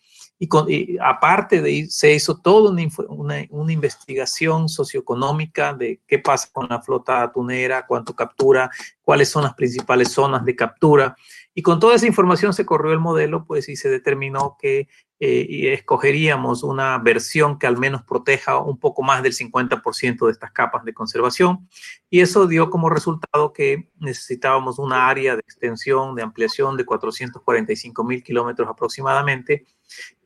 Y, 0.67 0.97
aparte 0.99 1.61
de 1.61 1.87
se 1.87 2.13
hizo 2.15 2.37
toda 2.37 2.71
una, 2.71 3.45
una, 3.49 3.71
investigación 3.71 4.69
socioeconómica 4.69 5.75
de 5.75 6.01
qué 6.07 6.17
pasa 6.17 6.49
con 6.51 6.67
la 6.67 6.81
flota 6.81 7.21
atunera, 7.21 7.85
cuánto 7.85 8.15
captura, 8.15 8.71
cuáles 9.03 9.29
son 9.29 9.43
las 9.43 9.53
principales 9.53 10.11
zonas 10.11 10.43
de 10.43 10.55
captura. 10.55 11.15
Y 11.53 11.61
con 11.61 11.79
toda 11.79 11.95
esa 11.95 12.07
información 12.07 12.53
se 12.53 12.65
corrió 12.65 12.91
el 12.91 12.99
modelo, 12.99 13.45
pues, 13.45 13.69
y 13.69 13.75
se 13.75 13.89
determinó 13.89 14.57
que 14.59 14.87
eh, 15.19 15.73
escogeríamos 15.73 16.63
una 16.63 16.97
versión 16.97 17.59
que 17.59 17.67
al 17.67 17.77
menos 17.77 18.01
proteja 18.03 18.57
un 18.57 18.79
poco 18.79 19.03
más 19.03 19.21
del 19.21 19.33
50% 19.33 20.25
de 20.25 20.31
estas 20.31 20.51
capas 20.51 20.83
de 20.85 20.95
conservación. 20.95 21.69
Y 22.09 22.21
eso 22.21 22.47
dio 22.47 22.71
como 22.71 22.89
resultado 22.89 23.53
que 23.53 23.91
necesitábamos 23.99 24.79
una 24.79 25.07
área 25.07 25.35
de 25.35 25.41
extensión, 25.41 26.15
de 26.15 26.23
ampliación 26.23 26.77
de 26.77 26.85
445 26.85 28.03
mil 28.03 28.23
kilómetros 28.23 28.67
aproximadamente, 28.67 29.67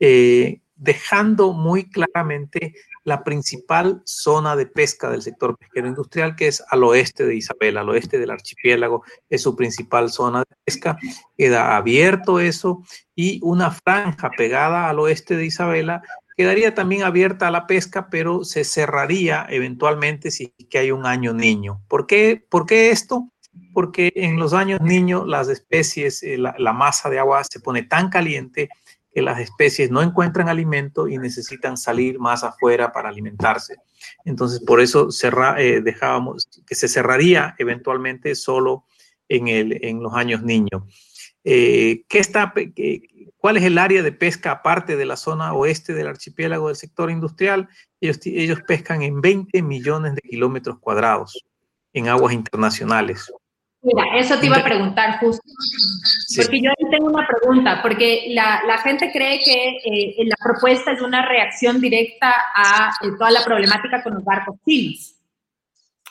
eh, 0.00 0.60
dejando 0.74 1.52
muy 1.52 1.88
claramente 1.88 2.74
la 3.04 3.22
principal 3.22 4.02
zona 4.04 4.56
de 4.56 4.66
pesca 4.66 5.08
del 5.08 5.22
sector 5.22 5.56
pesquero 5.56 5.86
industrial, 5.86 6.34
que 6.34 6.48
es 6.48 6.62
al 6.68 6.82
oeste 6.84 7.24
de 7.24 7.36
Isabel, 7.36 7.78
al 7.78 7.88
oeste 7.88 8.18
del 8.18 8.30
archipiélago, 8.30 9.04
es 9.30 9.42
su 9.42 9.54
principal 9.54 10.10
zona 10.10 10.40
de 10.40 10.56
pesca. 10.64 10.98
Queda 11.36 11.76
abierto 11.76 12.40
eso 12.40 12.82
y 13.14 13.40
una 13.42 13.70
franja 13.70 14.30
pegada 14.36 14.88
al 14.88 14.98
oeste 14.98 15.36
de 15.36 15.46
Isabela 15.46 16.02
quedaría 16.36 16.74
también 16.74 17.02
abierta 17.02 17.48
a 17.48 17.50
la 17.50 17.66
pesca, 17.66 18.08
pero 18.10 18.44
se 18.44 18.64
cerraría 18.64 19.46
eventualmente 19.48 20.30
si 20.30 20.48
que 20.68 20.78
hay 20.78 20.90
un 20.90 21.06
año 21.06 21.32
niño. 21.32 21.82
¿Por 21.88 22.06
qué, 22.06 22.44
¿Por 22.48 22.66
qué 22.66 22.90
esto? 22.90 23.30
Porque 23.72 24.12
en 24.14 24.38
los 24.38 24.52
años 24.52 24.80
niño 24.80 25.24
las 25.24 25.48
especies, 25.48 26.22
eh, 26.22 26.36
la, 26.36 26.72
masa 26.72 27.08
de 27.08 27.18
agua 27.18 27.42
se 27.50 27.60
pone 27.60 27.82
tan 27.82 28.10
caliente 28.10 28.68
las 29.22 29.40
especies 29.40 29.90
no 29.90 30.02
encuentran 30.02 30.48
alimento 30.48 31.08
y 31.08 31.18
necesitan 31.18 31.76
salir 31.76 32.18
más 32.18 32.44
afuera 32.44 32.92
para 32.92 33.08
alimentarse. 33.08 33.76
Entonces, 34.24 34.60
por 34.60 34.80
eso 34.80 35.10
cerra, 35.10 35.60
eh, 35.60 35.80
dejábamos 35.80 36.48
que 36.66 36.74
se 36.74 36.88
cerraría 36.88 37.54
eventualmente 37.58 38.34
solo 38.34 38.84
en, 39.28 40.02
los 40.02 40.14
años 40.14 40.42
niños. 40.42 40.82
Eh, 41.44 42.04
¿qué 42.08 42.18
está, 42.18 42.52
¿Cuál 43.38 43.56
es 43.56 43.64
el 43.64 43.78
área 43.78 44.02
de 44.02 44.12
pesca 44.12 44.50
aparte 44.50 44.96
de 44.96 45.06
la 45.06 45.16
zona 45.16 45.52
oeste 45.52 45.94
del 45.94 46.08
archipiélago 46.08 46.68
del 46.68 46.76
sector 46.76 47.10
industrial? 47.10 47.68
Ellos 48.00 48.60
pescan 48.66 49.02
en 49.02 49.20
20 49.20 49.62
millones 49.62 50.14
de 50.14 50.22
kilómetros 50.22 50.78
cuadrados 50.78 51.44
en 51.92 52.08
aguas 52.08 52.34
internacionales. 52.34 53.32
Mira, 53.86 54.18
eso 54.18 54.36
te 54.40 54.46
iba 54.46 54.56
a 54.56 54.64
preguntar 54.64 55.20
justo. 55.20 55.42
Porque 56.36 56.60
yo 56.60 56.70
tengo 56.90 57.06
una 57.06 57.24
pregunta, 57.24 57.80
porque 57.82 58.26
la, 58.30 58.62
la 58.66 58.78
gente 58.78 59.12
cree 59.12 59.38
que 59.38 59.76
eh, 59.84 60.24
la 60.24 60.34
propuesta 60.42 60.90
es 60.90 61.00
una 61.00 61.24
reacción 61.24 61.80
directa 61.80 62.34
a 62.56 62.90
eh, 63.00 63.10
toda 63.16 63.30
la 63.30 63.44
problemática 63.44 64.02
con 64.02 64.14
los 64.14 64.24
barcos 64.24 64.56
chinos. 64.66 65.14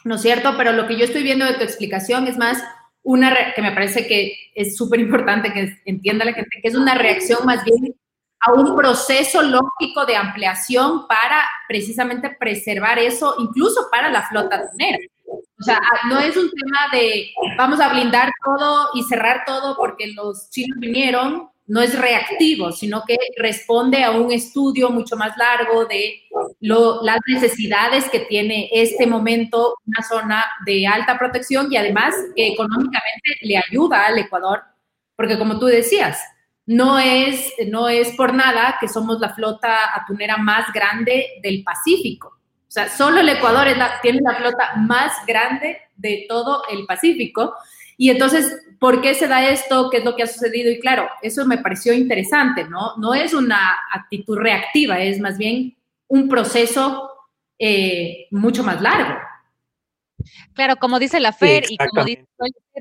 ¿No 0.05 0.15
es 0.15 0.21
cierto? 0.21 0.53
Pero 0.55 0.71
lo 0.71 0.87
que 0.87 0.97
yo 0.97 1.03
estoy 1.03 1.23
viendo 1.23 1.43
de 1.43 1.55
tu 1.55 1.63
explicación 1.63 2.27
es 2.27 2.37
más 2.37 2.63
una, 3.03 3.35
que 3.53 3.61
me 3.61 3.73
parece 3.73 4.07
que 4.07 4.37
es 4.55 4.77
súper 4.77 5.01
importante 5.01 5.51
que 5.51 5.75
entienda 5.83 6.23
la 6.23 6.33
gente, 6.33 6.61
que 6.61 6.69
es 6.69 6.75
una 6.75 6.95
reacción 6.95 7.45
más 7.45 7.65
bien 7.65 7.93
a 8.45 8.53
un 8.53 8.75
proceso 8.75 9.41
lógico 9.41 10.05
de 10.05 10.15
ampliación 10.15 11.07
para 11.07 11.43
precisamente 11.67 12.29
preservar 12.39 12.99
eso, 12.99 13.35
incluso 13.39 13.87
para 13.91 14.09
la 14.09 14.23
flota 14.23 14.69
tunera. 14.69 14.99
O 15.59 15.63
sea, 15.63 15.79
no 16.09 16.19
es 16.19 16.35
un 16.35 16.49
tema 16.51 16.79
de 16.91 17.31
vamos 17.57 17.79
a 17.79 17.89
blindar 17.89 18.31
todo 18.43 18.89
y 18.93 19.03
cerrar 19.03 19.43
todo 19.45 19.75
porque 19.77 20.07
los 20.13 20.49
chinos 20.49 20.77
vinieron, 20.79 21.49
no 21.67 21.81
es 21.81 21.97
reactivo, 21.97 22.71
sino 22.71 23.03
que 23.07 23.17
responde 23.37 24.03
a 24.03 24.11
un 24.11 24.31
estudio 24.31 24.89
mucho 24.89 25.15
más 25.15 25.35
largo 25.37 25.85
de 25.85 26.21
las 26.59 27.19
necesidades 27.27 28.07
que 28.09 28.19
tiene 28.19 28.69
este 28.71 29.07
momento 29.07 29.75
una 29.85 30.03
zona 30.03 30.45
de 30.65 30.85
alta 30.85 31.17
protección 31.17 31.71
y 31.71 31.77
además 31.77 32.13
que 32.35 32.49
económicamente 32.49 33.37
le 33.41 33.57
ayuda 33.57 34.05
al 34.05 34.19
Ecuador, 34.19 34.61
porque 35.15 35.39
como 35.39 35.57
tú 35.57 35.65
decías, 35.65 36.19
no 36.65 36.97
es, 36.99 37.53
no 37.67 37.87
es 37.87 38.11
por 38.15 38.33
nada 38.33 38.77
que 38.79 38.87
somos 38.87 39.19
la 39.19 39.33
flota 39.33 39.95
atunera 39.95 40.37
más 40.37 40.71
grande 40.73 41.39
del 41.41 41.63
Pacífico. 41.63 42.39
O 42.67 42.71
sea, 42.75 42.89
solo 42.89 43.19
el 43.19 43.29
Ecuador 43.29 43.67
tiene 44.01 44.21
la 44.21 44.35
flota 44.35 44.73
más 44.77 45.13
grande 45.25 45.77
de 45.95 46.25
todo 46.27 46.63
el 46.71 46.85
Pacífico. 46.85 47.53
Y 47.97 48.09
entonces, 48.09 48.65
¿por 48.79 49.01
qué 49.01 49.13
se 49.13 49.27
da 49.27 49.47
esto? 49.47 49.89
¿Qué 49.89 49.97
es 49.97 50.05
lo 50.05 50.15
que 50.15 50.23
ha 50.23 50.27
sucedido? 50.27 50.69
Y 50.71 50.79
claro, 50.79 51.07
eso 51.21 51.45
me 51.45 51.59
pareció 51.59 51.93
interesante, 51.93 52.65
¿no? 52.65 52.97
No 52.97 53.13
es 53.13 53.33
una 53.33 53.77
actitud 53.93 54.37
reactiva, 54.37 54.99
es 54.99 55.19
más 55.19 55.37
bien 55.37 55.77
un 56.07 56.27
proceso 56.27 57.09
eh, 57.57 58.27
mucho 58.31 58.63
más 58.63 58.81
largo. 58.81 59.15
Claro, 60.55 60.77
como 60.77 60.99
dice 60.99 61.19
la 61.19 61.33
FER 61.33 61.65
y 61.69 61.77
como 61.77 62.05
dice 62.05 62.25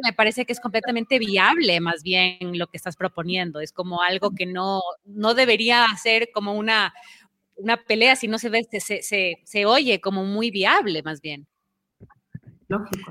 me 0.02 0.12
parece 0.12 0.46
que 0.46 0.52
es 0.52 0.60
completamente 0.60 1.18
viable 1.18 1.80
más 1.80 2.02
bien 2.02 2.58
lo 2.58 2.68
que 2.68 2.76
estás 2.76 2.96
proponiendo. 2.96 3.60
Es 3.60 3.72
como 3.72 4.00
algo 4.02 4.30
que 4.30 4.46
no, 4.46 4.80
no 5.04 5.34
debería 5.34 5.86
ser 6.00 6.30
como 6.32 6.54
una, 6.54 6.94
una 7.56 7.76
pelea 7.76 8.16
si 8.16 8.28
no 8.28 8.38
se 8.38 8.48
ve, 8.48 8.66
se, 8.70 9.02
se, 9.02 9.38
se 9.44 9.66
oye 9.66 10.00
como 10.00 10.24
muy 10.24 10.50
viable 10.50 11.02
más 11.02 11.20
bien. 11.20 11.46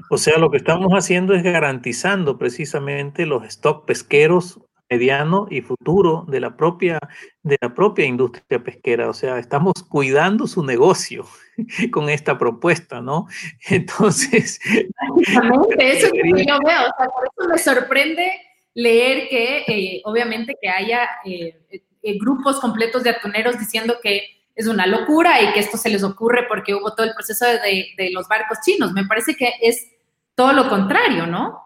O 0.09 0.17
sea, 0.17 0.37
lo 0.37 0.49
que 0.49 0.57
estamos 0.57 0.91
haciendo 0.93 1.33
es 1.33 1.43
garantizando 1.43 2.37
precisamente 2.37 3.25
los 3.25 3.45
stock 3.45 3.85
pesqueros 3.85 4.59
mediano 4.89 5.47
y 5.49 5.61
futuro 5.61 6.25
de 6.27 6.39
la 6.39 6.55
propia 6.55 6.99
de 7.41 7.57
la 7.61 7.73
propia 7.73 8.05
industria 8.05 8.63
pesquera, 8.63 9.09
o 9.09 9.13
sea, 9.13 9.39
estamos 9.39 9.73
cuidando 9.89 10.47
su 10.47 10.63
negocio 10.63 11.25
con 11.91 12.09
esta 12.09 12.37
propuesta, 12.37 13.01
¿no? 13.01 13.27
Entonces, 13.69 14.59
eso 14.65 14.97
es 15.27 16.03
lo 16.03 16.11
que 16.11 16.45
yo 16.45 16.59
veo, 16.65 16.81
o 16.81 16.93
sea, 16.97 17.07
por 17.07 17.27
eso 17.27 17.49
me 17.49 17.57
sorprende 17.57 18.31
leer 18.75 19.27
que 19.29 19.63
eh, 19.67 20.01
obviamente 20.05 20.55
que 20.59 20.69
haya 20.69 21.07
eh, 21.25 21.59
eh, 21.71 22.17
grupos 22.17 22.59
completos 22.59 23.03
de 23.03 23.11
atuneros 23.11 23.59
diciendo 23.59 23.97
que 24.01 24.43
es 24.55 24.67
una 24.67 24.85
locura 24.85 25.41
y 25.41 25.51
que 25.53 25.59
esto 25.59 25.77
se 25.77 25.89
les 25.89 26.03
ocurre 26.03 26.45
porque 26.47 26.75
hubo 26.75 26.93
todo 26.93 27.05
el 27.05 27.13
proceso 27.13 27.45
de, 27.45 27.87
de 27.97 28.11
los 28.11 28.27
barcos 28.27 28.59
chinos. 28.63 28.93
Me 28.93 29.05
parece 29.05 29.35
que 29.35 29.51
es 29.61 29.91
todo 30.35 30.53
lo 30.53 30.69
contrario, 30.69 31.25
¿no? 31.25 31.59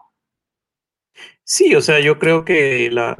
Sí, 1.50 1.74
o 1.74 1.80
sea, 1.80 1.98
yo 1.98 2.18
creo 2.18 2.44
que 2.44 2.90
la, 2.90 3.14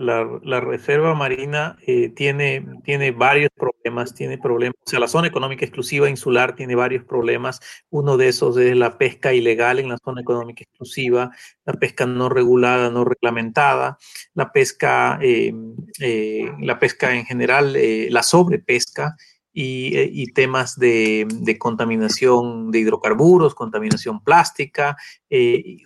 reserva 0.61 1.15
marina 1.15 1.79
eh, 1.87 2.11
tiene, 2.11 2.63
tiene 2.85 3.11
varios 3.11 3.51
problemas, 3.57 4.15
tiene 4.15 4.37
problemas, 4.37 4.77
o 4.85 4.91
sea, 4.91 5.01
la 5.01 5.09
zona 5.09 5.29
económica 5.29 5.65
exclusiva 5.65 6.11
insular 6.11 6.55
tiene 6.55 6.75
varios 6.75 7.05
problemas. 7.07 7.59
Uno 7.89 8.19
de 8.19 8.29
esos 8.29 8.59
es 8.59 8.77
la 8.77 8.99
pesca 8.99 9.33
ilegal 9.33 9.79
en 9.79 9.89
la 9.89 9.97
zona 10.05 10.21
económica 10.21 10.63
exclusiva, 10.63 11.31
la 11.65 11.73
pesca 11.73 12.05
no 12.05 12.29
regulada, 12.29 12.91
no 12.91 13.07
reglamentada, 13.07 13.97
la 14.35 14.53
pesca, 14.53 15.19
eh, 15.23 15.55
eh, 15.99 16.53
la 16.61 16.79
pesca 16.79 17.15
en 17.15 17.25
general, 17.25 17.75
la 18.11 18.23
sobrepesca. 18.23 19.17
Y, 19.51 19.99
y, 19.99 20.27
temas 20.35 20.79
de, 20.79 21.27
de, 21.29 21.59
contaminación 21.59 22.71
de 22.71 22.79
hidrocarburos, 22.79 23.57
contaminación 23.57 24.23
plástica, 24.23 24.97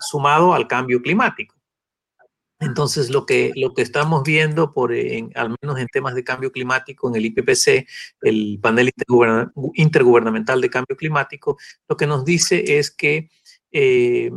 sumado 0.01 0.53
al 0.53 0.67
cambio 0.67 1.01
climático. 1.01 1.62
Entonces, 2.63 3.11
lo 3.11 3.27
que, 3.27 3.53
lo 3.57 3.75
que 3.75 3.83
estamos 3.83 4.23
viendo, 4.23 4.73
por, 4.73 4.93
al 4.93 5.57
menos 5.61 5.79
en 5.79 5.89
temas 5.89 6.15
de 6.15 6.23
cambio 6.23 6.53
climático, 6.53 7.09
en 7.09 7.17
el 7.17 7.27
IPPC, 7.27 7.87
el 8.23 8.59
panel 8.63 8.93
intergubernamental 9.75 10.61
de 10.61 10.71
cambio 10.71 10.97
climático, 10.97 11.59
lo 11.89 11.97
que 11.97 12.07
nos 12.07 12.25
dice 12.25 12.79
es 12.79 12.91
que, 12.91 13.29
eh, 13.73 14.31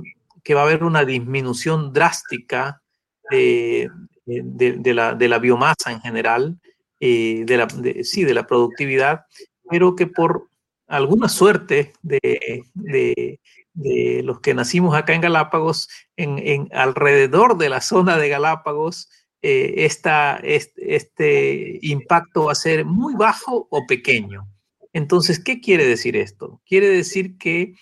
que 0.44 0.54
va 0.56 0.62
a 0.62 0.64
haber 0.64 0.84
una 0.84 1.06
disminución 1.06 1.94
drástica 1.94 2.82
de, 3.30 3.90
la, 4.26 5.40
biomasa 5.40 5.92
en 5.92 6.02
general, 6.02 6.60
eh, 7.00 7.44
de 7.46 7.58
la, 7.58 7.68
sí, 8.04 8.24
de 8.24 8.34
la 8.34 8.48
productividad, 8.48 9.26
pero 9.70 9.96
que 9.96 10.08
por 10.08 10.48
alguna 10.88 11.30
suerte 11.30 11.94
de, 12.02 13.40
de 13.76 14.22
los 14.24 14.40
que 14.40 14.54
nacimos 14.54 14.96
acá 14.96 15.14
en 15.14 15.22
Galápagos, 15.22 15.90
en, 16.16 16.70
alrededor 16.72 17.58
de 17.58 17.70
la 17.70 17.82
zona 17.82 18.18
de 18.18 18.30
Galápagos, 18.30 19.10
eh, 19.42 19.86
este, 19.86 21.80
impacto 21.82 22.46
va 22.46 22.54
a 22.54 22.56
ser 22.56 22.86
muy 22.86 23.14
bajo 23.16 23.68
o 23.70 23.86
pequeño. 23.86 24.48
Entonces, 24.94 25.40
¿qué 25.40 25.60
quiere 25.60 25.86
decir 25.86 26.16
esto? 26.16 26.62
Quiere 26.66 26.88
decir 26.88 27.38
que 27.38 27.76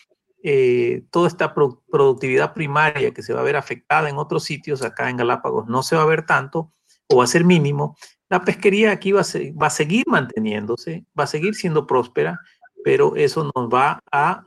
eh, 0.44 1.04
toda 1.12 1.28
esta 1.28 1.54
productividad 1.54 2.54
primaria 2.54 3.12
que 3.12 3.22
se 3.22 3.34
va 3.34 3.42
a 3.42 3.44
ver 3.44 3.56
afectada 3.56 4.10
en 4.10 4.18
otros 4.18 4.44
sitios, 4.44 4.82
acá 4.82 5.10
en 5.10 5.18
Galápagos 5.18 5.68
no 5.68 5.84
se 5.84 5.96
va 5.96 6.02
a 6.02 6.08
ver 6.08 6.26
tanto 6.26 6.74
o 7.08 7.18
va 7.18 7.24
a 7.24 7.28
ser 7.28 7.46
mínimo. 7.46 7.96
La 8.30 8.44
pesquería 8.44 8.92
aquí 8.92 9.12
va 9.12 9.22
a 9.22 9.70
seguir 9.70 10.06
manteniéndose, 10.08 11.06
va 11.18 11.26
a 11.26 11.28
seguir 11.28 11.54
siendo 11.54 11.86
próspera, 11.86 12.40
pero 12.84 13.16
eso 13.16 13.50
nos 13.56 13.70
va 13.70 14.00
a 14.12 14.44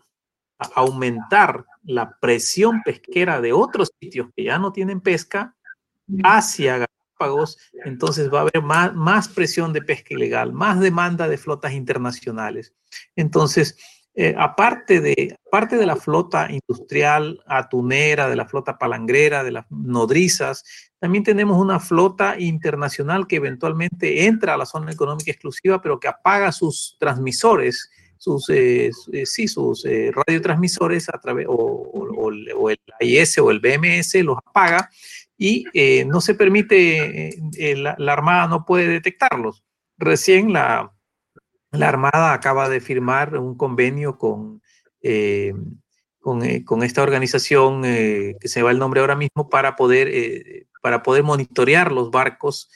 aumentar 0.74 1.64
la 1.84 2.16
presión 2.18 2.82
pesquera 2.82 3.40
de 3.40 3.52
otros 3.52 3.92
sitios 4.00 4.28
que 4.34 4.44
ya 4.44 4.58
no 4.58 4.72
tienen 4.72 5.00
pesca 5.00 5.54
hacia 6.22 6.86
Galápagos, 7.18 7.58
entonces 7.84 8.32
va 8.32 8.38
a 8.38 8.42
haber 8.42 8.62
más, 8.62 8.94
más 8.94 9.28
presión 9.28 9.72
de 9.72 9.82
pesca 9.82 10.14
ilegal, 10.14 10.52
más 10.52 10.80
demanda 10.80 11.28
de 11.28 11.38
flotas 11.38 11.72
internacionales. 11.72 12.74
Entonces, 13.16 13.76
eh, 14.18 14.34
aparte, 14.38 15.02
de, 15.02 15.38
aparte 15.46 15.76
de 15.76 15.84
la 15.84 15.94
flota 15.94 16.48
industrial 16.50 17.42
atunera, 17.46 18.30
de 18.30 18.36
la 18.36 18.46
flota 18.46 18.78
palangrera, 18.78 19.44
de 19.44 19.52
las 19.52 19.66
nodrizas, 19.70 20.64
también 20.98 21.22
tenemos 21.22 21.58
una 21.58 21.80
flota 21.80 22.40
internacional 22.40 23.26
que 23.26 23.36
eventualmente 23.36 24.24
entra 24.24 24.54
a 24.54 24.56
la 24.56 24.64
zona 24.64 24.90
económica 24.90 25.30
exclusiva, 25.30 25.82
pero 25.82 26.00
que 26.00 26.08
apaga 26.08 26.50
sus 26.50 26.96
transmisores, 26.98 27.90
sus, 28.18 28.48
eh, 28.50 28.90
eh, 29.12 29.26
sí, 29.26 29.48
sus 29.48 29.84
radiotransmisores 29.84 31.08
a 31.08 31.18
través, 31.18 31.46
o, 31.48 32.30
el 32.70 32.78
AIS 33.00 33.38
o 33.38 33.50
el 33.50 33.60
BMS 33.60 34.14
los 34.24 34.38
apaga 34.38 34.90
y 35.38 35.64
no 36.06 36.20
se 36.20 36.34
permite, 36.34 37.38
la, 37.76 37.94
la 37.98 38.12
Armada 38.12 38.48
no 38.48 38.64
puede 38.64 38.88
detectarlos. 38.88 39.62
Recién 39.98 40.52
la, 40.52 40.92
la 41.72 41.88
Armada 41.88 42.32
acaba 42.32 42.68
de 42.68 42.80
firmar 42.80 43.36
un 43.36 43.56
convenio 43.56 44.18
con, 44.18 44.62
eh, 45.02 45.54
eh, 46.42 46.64
con, 46.64 46.82
esta 46.82 47.02
organización, 47.02 47.84
eh, 47.84 48.36
que 48.40 48.48
se 48.48 48.62
va 48.62 48.70
el 48.70 48.78
nombre 48.78 49.00
ahora 49.00 49.16
mismo, 49.16 49.48
para 49.48 49.76
poder, 49.76 50.66
para 50.82 51.02
poder 51.02 51.22
monitorear 51.22 51.92
los 51.92 52.10
barcos 52.10 52.70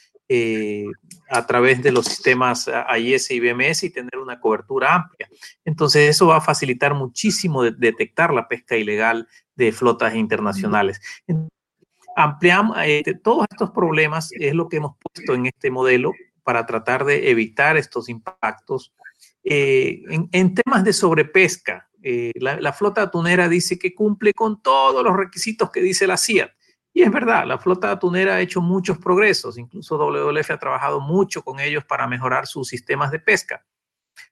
a 1.29 1.47
través 1.47 1.83
de 1.83 1.93
los 1.93 2.07
sistemas 2.07 2.69
AIS 2.69 3.31
y 3.31 3.41
BMS 3.41 3.85
y 3.85 3.91
tener 3.91 4.17
una 4.17 4.41
cobertura 4.41 4.95
amplia. 4.95 5.29
Entonces, 5.65 6.09
eso 6.09 6.29
va 6.29 6.37
a 6.37 6.41
facilitar 6.41 6.95
muchísimo 6.95 7.65
detectar 7.65 8.33
la 8.33 8.47
pesca 8.47 8.77
ilegal 8.77 9.27
de 9.57 9.73
flotas 9.73 10.15
internacionales. 10.15 11.01
Ampliamos 12.17 12.77
todos 13.23 13.47
estos 13.51 13.71
problemas, 13.71 14.31
es 14.33 14.55
lo 14.55 14.69
que 14.69 14.77
hemos 14.77 14.97
puesto 14.99 15.35
en 15.35 15.47
este 15.47 15.71
modelo 15.71 16.13
para 16.43 16.67
tratar 16.67 17.05
de 17.05 17.31
evitar 17.31 17.77
estos 17.77 18.09
impactos. 18.09 18.93
Eh, 19.45 20.03
en, 20.33 20.55
temas 20.55 20.85
de 20.85 20.93
sobrepesca, 20.93 21.89
eh, 22.03 22.33
la, 22.35 22.73
flota 22.73 23.03
atunera 23.03 23.49
dice 23.49 23.79
que 23.79 23.95
cumple 23.95 24.33
con 24.33 24.63
todos 24.63 25.05
los 25.05 25.17
requisitos 25.17 25.71
que 25.71 25.81
dice 25.81 26.07
la 26.07 26.17
CIA. 26.17 26.53
Y 26.93 27.03
es 27.03 27.13
verdad, 27.13 27.47
la 27.47 27.59
flota 27.59 27.93
atunera 27.93 28.35
ha 28.35 28.41
hecho 28.41 28.61
muchos 28.61 28.99
progresos, 28.99 29.59
incluso 29.59 29.97
WWF 29.97 30.51
ha 30.51 30.59
trabajado 30.59 31.01
mucho 31.01 31.43
con 31.43 31.61
ellos 31.61 31.85
para 31.85 32.07
mejorar 32.07 32.47
sus 32.47 32.69
sistemas 32.69 33.13
de 33.13 33.21
pesca, 33.21 33.65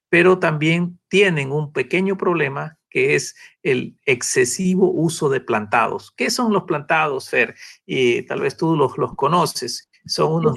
pero 0.08 0.38
también 0.38 0.98
tienen 1.08 1.52
un 1.52 1.72
pequeño 1.72 2.16
problema 2.16 2.78
que 2.90 3.14
es 3.14 3.36
el 3.62 3.98
excesivo 4.06 4.90
uso 4.90 5.28
de 5.28 5.40
plantados. 5.40 6.10
¿Qué 6.16 6.30
son 6.30 6.52
los 6.52 6.64
plantados, 6.64 7.28
Fer? 7.28 7.54
Y 7.86 8.22
tal 8.22 8.40
vez 8.40 8.56
tú 8.56 8.76
los, 8.76 8.96
los 8.96 9.14
conoces. 9.14 9.87
Son 10.08 10.32
unos, 10.32 10.54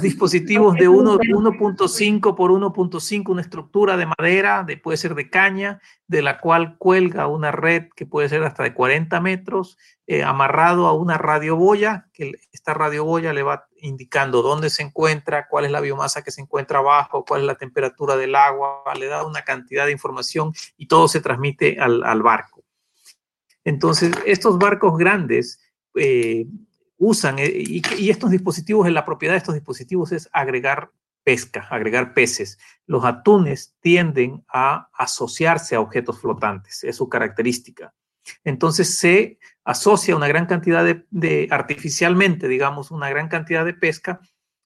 dispositivos, 0.00 0.74
de 0.74 0.88
1.5 0.88 2.36
por 2.36 2.50
1.5, 2.50 3.28
una 3.30 3.42
estructura 3.42 3.96
de 3.96 4.06
madera, 4.06 4.64
de, 4.64 4.76
puede 4.76 4.96
ser 4.96 5.14
de 5.14 5.28
caña, 5.28 5.80
de 6.06 6.22
la 6.22 6.40
cual 6.40 6.76
cuelga 6.78 7.26
una 7.26 7.50
red 7.50 7.88
que 7.94 8.06
puede 8.06 8.28
ser 8.28 8.42
hasta 8.44 8.62
de 8.62 8.74
40 8.74 9.20
metros, 9.20 9.76
eh, 10.06 10.22
amarrado 10.22 10.86
a 10.86 10.92
una 10.92 11.18
radioboya, 11.18 12.08
que 12.12 12.32
esta 12.52 12.74
radioboya 12.74 13.32
le 13.32 13.42
va 13.42 13.66
indicando 13.82 14.42
dónde 14.42 14.70
se 14.70 14.82
encuentra, 14.82 15.48
cuál 15.48 15.64
es 15.64 15.70
la 15.70 15.80
biomasa 15.80 16.22
que 16.22 16.30
se 16.30 16.40
encuentra 16.40 16.78
abajo, 16.78 17.24
cuál 17.24 17.42
es 17.42 17.46
la 17.46 17.56
temperatura 17.56 18.16
del 18.16 18.34
agua, 18.34 18.82
le 18.98 19.06
da 19.06 19.24
una 19.24 19.42
cantidad 19.42 19.86
de 19.86 19.92
información 19.92 20.52
y 20.76 20.86
todo 20.86 21.08
se 21.08 21.20
transmite 21.20 21.78
al, 21.80 22.02
al 22.04 22.22
barco. 22.22 22.64
Entonces, 23.64 24.12
estos 24.24 24.58
barcos 24.58 24.96
grandes 24.96 25.60
eh, 25.94 26.46
usan, 27.00 27.38
eh, 27.38 27.50
y, 27.50 28.10
estos 28.10 28.30
dispositivos, 28.30 28.88
la 28.90 29.06
propiedad 29.06 29.32
de 29.34 29.38
estos 29.38 29.54
dispositivos 29.54 30.12
es 30.12 30.28
agregar 30.32 30.92
pesca, 31.24 31.66
agregar 31.70 32.12
peces. 32.12 32.58
Los 32.86 33.04
atunes 33.04 33.74
tienden 33.80 34.44
a 34.52 34.90
asociarse 34.92 35.74
a 35.74 35.80
objetos 35.80 36.20
flotantes, 36.20 36.84
es 36.84 36.96
su 36.96 37.08
característica. 37.08 37.94
Entonces 38.44 38.98
se 38.98 39.38
asocia 39.64 40.14
una 40.14 40.28
gran 40.28 40.44
cantidad 40.44 40.84
de, 40.84 41.48
artificialmente, 41.50 42.48
digamos, 42.48 42.90
una 42.90 43.08
gran 43.08 43.28
cantidad 43.28 43.64
de 43.64 43.74
pesca 43.74 44.20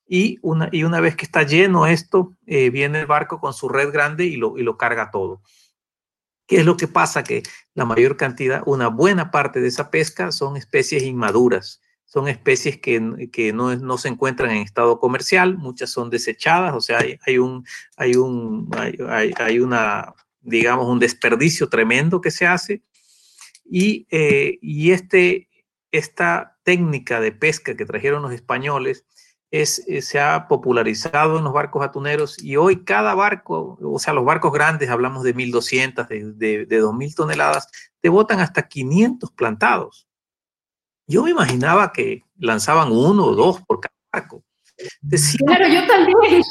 y 0.06 0.38
una, 0.42 0.68
y 0.72 0.82
una 0.82 1.00
vez 1.00 1.14
que 1.14 1.26
está 1.26 1.44
lleno 1.44 1.86
esto, 1.86 2.36
eh, 2.46 2.70
viene 2.70 3.00
el 3.00 3.06
barco 3.06 3.38
con 3.38 3.54
su 3.54 3.68
red 3.68 3.92
grande 3.92 4.24
y 4.24 4.36
lo, 4.36 4.58
y 4.58 4.64
lo 4.64 4.76
carga 4.76 5.12
todo. 5.12 5.40
¿Qué 6.48 6.58
es 6.58 6.66
lo 6.66 6.76
que 6.76 6.88
pasa? 6.88 7.22
Que 7.22 7.44
la 7.74 7.84
mayor 7.84 8.16
cantidad, 8.16 8.64
una 8.66 8.88
buena 8.88 9.30
parte 9.30 9.60
de 9.60 9.68
esa 9.68 9.90
pesca 9.90 10.32
son 10.32 10.56
especies 10.56 11.04
inmaduras 11.04 11.80
son 12.14 12.28
especies 12.28 12.78
que, 12.78 13.00
no, 13.00 13.98
se 13.98 14.06
encuentran 14.06 14.52
en 14.52 14.58
estado 14.58 15.00
comercial, 15.00 15.58
muchas 15.58 15.90
son 15.90 16.10
desechadas, 16.10 16.72
o 16.72 16.80
sea, 16.80 17.00
hay, 17.26 17.38
un, 17.38 17.66
hay, 17.96 18.14
un, 18.14 18.70
hay, 19.08 19.58
una, 19.58 20.14
digamos, 20.40 20.86
un 20.86 21.00
desperdicio 21.00 21.68
tremendo 21.68 22.20
que 22.20 22.30
se 22.30 22.46
hace. 22.46 22.84
Y, 23.64 24.06
eh, 24.12 24.60
y 24.62 24.92
este, 24.92 25.48
esta 25.90 26.56
técnica 26.62 27.18
de 27.18 27.32
pesca 27.32 27.74
que 27.74 27.84
trajeron 27.84 28.22
los 28.22 28.32
españoles 28.32 29.04
es, 29.50 29.82
eh, 29.88 30.00
se 30.00 30.20
ha 30.20 30.46
popularizado 30.46 31.38
en 31.38 31.42
los 31.42 31.52
barcos 31.52 31.84
atuneros 31.84 32.40
y 32.40 32.54
hoy 32.54 32.84
cada 32.84 33.16
barco, 33.16 33.76
o 33.82 33.98
sea, 33.98 34.14
los 34.14 34.24
barcos 34.24 34.52
grandes, 34.52 34.88
hablamos 34.88 35.24
de 35.24 35.34
1.200, 35.34 36.06
de, 36.06 36.32
de, 36.34 36.66
de 36.66 36.80
2.000 36.80 37.16
toneladas, 37.16 37.66
te 38.00 38.08
botan 38.08 38.38
hasta 38.38 38.68
500 38.68 39.32
plantados. 39.32 40.06
Yo 41.06 41.24
me 41.24 41.30
imaginaba 41.30 41.92
que 41.92 42.24
lanzaban 42.38 42.90
uno 42.92 43.26
o 43.26 43.34
dos 43.34 43.60
por 43.62 43.80
cada 43.80 43.94
barco. 44.12 44.42
claro, 45.44 45.68
yo 45.68 45.86
también. 45.86 46.42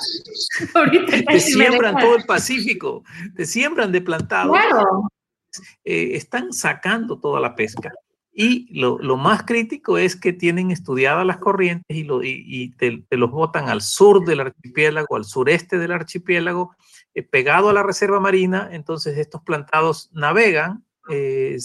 te 1.27 1.39
siembran 1.39 1.97
todo 1.97 2.15
el 2.15 2.25
Pacífico, 2.25 3.03
te 3.35 3.45
siembran 3.45 3.91
de 3.91 4.01
plantado. 4.01 4.51
Claro. 4.51 5.09
Eh, 5.83 6.15
están 6.15 6.53
sacando 6.53 7.19
toda 7.19 7.39
la 7.39 7.55
pesca. 7.55 7.91
Y 8.35 8.67
lo, 8.79 8.97
más 9.15 9.43
crítico 9.43 9.99
es 9.99 10.15
que 10.15 10.33
tienen 10.33 10.71
estudiadas 10.71 11.23
las 11.23 11.37
corrientes 11.37 11.95
y, 11.95 12.03
lo, 12.03 12.23
y, 12.23 12.73
te, 12.77 13.05
los 13.11 13.29
botan 13.29 13.69
al 13.69 13.81
sur 13.81 14.25
del 14.25 14.39
archipiélago, 14.39 15.15
al 15.15 15.25
sureste 15.25 15.77
del 15.77 15.91
archipiélago, 15.91 16.75
eh, 17.13 17.21
pegado 17.21 17.69
a 17.69 17.73
la 17.73 17.83
reserva 17.83 18.19
marina. 18.19 18.69
Entonces 18.71 19.19
estos 19.19 19.43
plantados 19.43 20.09
navegan 20.13 20.83
eh, 21.11 21.57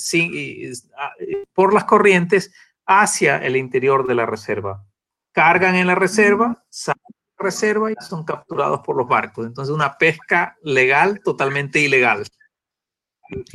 ah, 0.99 1.13
por 1.55 1.73
las 1.73 1.85
corrientes 1.85 2.53
hacia 2.89 3.37
el 3.37 3.57
interior 3.57 4.07
de 4.07 4.15
la 4.15 4.27
reserva. 4.27 4.85
Cargan 5.33 5.77
en 5.77 5.87
la 5.87 5.95
reserva, 5.95 6.65
salen 6.71 7.03
de 7.07 7.15
la 7.39 7.45
reserva 7.45 7.93
y 7.93 7.95
son 8.01 8.25
capturados 8.25 8.81
por 8.81 8.97
los 8.97 9.07
barcos. 9.07 9.47
Entonces, 9.47 9.73
una 9.73 9.97
pesca 9.97 10.57
legal 10.63 11.21
totalmente 11.23 11.79
ilegal. 11.79 12.27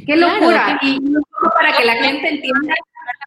¡Qué 0.05 0.15
locura! 0.15 0.79
y 0.83 0.99
para 1.55 1.75
que 1.75 1.83
la 1.83 1.95
gente 1.95 2.29
entienda. 2.29 2.75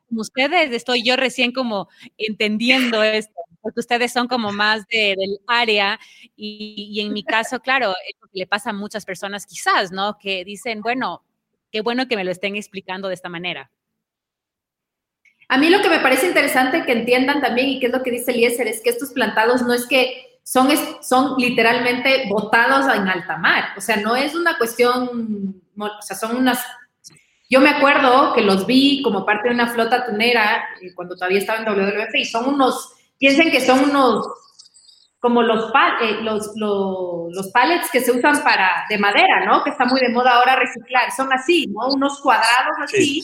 Como 0.09 0.21
ustedes, 0.21 0.71
estoy 0.71 1.03
yo 1.03 1.16
recién 1.16 1.51
como 1.51 1.88
entendiendo 2.16 3.03
esto, 3.03 3.35
porque 3.61 3.81
ustedes 3.81 4.12
son 4.12 4.29
como 4.29 4.53
más 4.53 4.87
del 4.87 5.40
área 5.49 5.99
y, 6.37 6.88
y 6.92 7.01
en 7.01 7.12
mi 7.12 7.25
caso, 7.25 7.59
claro, 7.59 7.90
es 8.09 8.16
lo 8.21 8.29
que 8.29 8.38
le 8.38 8.47
pasa 8.47 8.71
a 8.71 8.73
muchas 8.73 9.05
personas 9.05 9.45
quizás, 9.45 9.90
¿no? 9.90 10.16
Que 10.19 10.45
dicen, 10.45 10.81
bueno, 10.81 11.25
qué 11.73 11.81
bueno 11.81 12.07
que 12.07 12.14
me 12.14 12.23
lo 12.23 12.31
estén 12.31 12.55
explicando 12.55 13.09
de 13.09 13.14
esta 13.14 13.29
manera. 13.29 13.73
A 15.48 15.59
mí 15.59 15.70
lo 15.70 15.80
que 15.80 15.88
me 15.88 16.00
parece 16.00 16.26
interesante 16.26 16.85
que 16.85 16.92
entiendan 16.92 17.40
también, 17.40 17.68
y 17.68 17.80
que 17.80 17.87
es 17.87 17.92
lo 17.92 18.02
que 18.02 18.11
dice 18.11 18.32
Eliezer, 18.32 18.66
es 18.66 18.82
que 18.82 18.90
estos 18.90 19.12
plantados 19.12 19.62
no 19.62 19.72
es 19.72 19.87
que 19.87 20.40
son, 20.42 20.68
son 21.02 21.37
literalmente 21.38 22.24
botados 22.28 22.92
en 22.94 23.09
alta 23.09 23.37
mar. 23.37 23.64
O 23.76 23.80
sea, 23.80 23.96
no 23.96 24.16
es 24.16 24.35
una 24.35 24.59
cuestión, 24.59 25.62
o 25.78 26.02
sea, 26.02 26.16
son 26.16 26.37
unas... 26.37 26.64
Yo 27.48 27.61
me 27.61 27.70
acuerdo 27.70 28.32
que 28.32 28.42
los 28.42 28.66
vi 28.66 29.02
como 29.02 29.24
parte 29.24 29.48
de 29.48 29.54
una 29.54 29.68
flota 29.68 30.04
tunera 30.04 30.64
eh, 30.82 30.92
cuando 30.96 31.14
todavía 31.14 31.38
estaba 31.38 31.61
en 31.61 31.64
WWF 31.66 32.14
y 32.14 32.24
son 32.24 32.48
unos, 32.48 32.94
piensen 33.18 33.52
que 33.52 33.61
son 33.61 33.90
unos, 33.90 34.26
como 35.20 35.42
los, 35.42 35.70
eh, 36.02 36.18
los, 36.22 36.52
los, 36.56 37.50
pallets 37.52 37.88
que 37.92 38.00
se 38.00 38.11
usan 38.11 38.42
para, 38.42 38.85
de 38.88 38.98
madera, 38.98 39.44
¿no? 39.46 39.62
Que 39.62 39.70
está 39.70 39.85
muy 39.85 40.00
de 40.00 40.09
moda 40.09 40.35
ahora 40.35 40.56
reciclar. 40.56 41.12
Son 41.12 41.32
así, 41.32 41.68
¿no? 41.68 41.87
Unos 41.94 42.20
cuadrados 42.20 42.76
así 42.82 43.22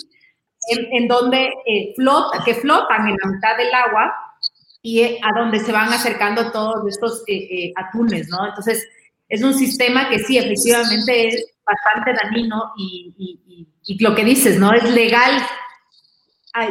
en, 0.68 1.08
donde 1.08 1.52
eh, 1.66 1.92
flota, 1.96 2.42
que 2.44 2.54
flotan 2.54 3.08
en 3.08 3.16
la 3.22 3.30
mitad 3.30 3.56
del 3.56 3.72
agua 3.74 4.14
y 4.80 5.00
eh, 5.00 5.20
a 5.22 5.38
donde 5.38 5.60
se 5.60 5.72
van 5.72 5.92
acercando 5.92 6.50
todos 6.50 6.86
estos 6.88 7.22
eh, 7.26 7.72
atunes, 7.76 8.28
¿no? 8.28 8.46
Entonces, 8.46 8.86
es 9.28 9.42
un 9.42 9.54
sistema 9.54 10.08
que 10.08 10.18
sí, 10.18 10.38
efectivamente 10.38 11.28
es 11.28 11.46
bastante 11.64 12.12
dañino 12.22 12.72
y, 12.76 13.66
lo 14.00 14.14
que 14.14 14.24
dices, 14.24 14.58
¿no? 14.58 14.72
Es 14.72 14.84
legal, 14.90 15.42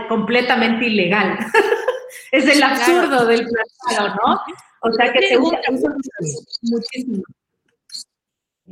completamente 0.08 0.86
ilegal. 0.86 1.38
es 2.32 2.46
el 2.46 2.64
absurdo 2.64 3.26
del 3.26 3.48
plantado, 3.48 4.16
¿no? 4.24 4.42
O 4.82 4.92
sea 4.94 5.12
que 5.12 5.28
se 5.28 5.38
usa 5.38 5.60
muchísimo. 6.62 7.24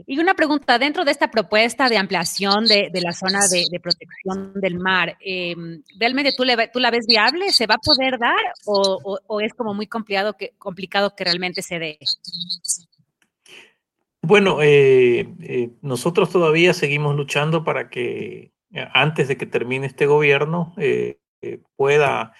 Y 0.05 0.19
una 0.19 0.33
pregunta, 0.33 0.77
dentro 0.79 1.05
de 1.05 1.11
esta 1.11 1.31
propuesta 1.31 1.89
de 1.89 1.97
ampliación 1.97 2.65
de, 2.65 2.89
la 3.01 3.13
zona 3.13 3.39
de, 3.47 3.79
protección 3.79 4.53
del 4.55 4.79
mar, 4.79 5.17
em, 5.19 5.81
¿realmente 5.99 6.33
tú, 6.35 6.43
la 6.43 6.91
ves 6.91 7.07
viable? 7.07 7.51
¿Se 7.51 7.67
va 7.67 7.75
a 7.75 7.79
poder 7.79 8.19
dar 8.19 8.53
o, 8.65 9.41
es 9.41 9.53
como 9.53 9.73
muy 9.73 9.87
complicado 9.87 10.35
que, 10.37 10.53
complicado 10.57 11.15
que 11.15 11.23
realmente 11.23 11.61
se 11.61 11.79
dé? 11.79 11.99
Bueno, 14.21 14.61
eh, 14.61 15.27
eh, 15.41 15.71
nosotros 15.81 16.29
todavía 16.29 16.73
seguimos 16.73 17.15
luchando 17.15 17.63
para 17.63 17.89
que 17.89 18.51
eh, 18.73 18.87
antes 18.93 19.27
de 19.27 19.37
que 19.37 19.45
termine 19.45 19.87
este 19.87 20.05
gobierno 20.05 20.75
pueda, 21.75 22.33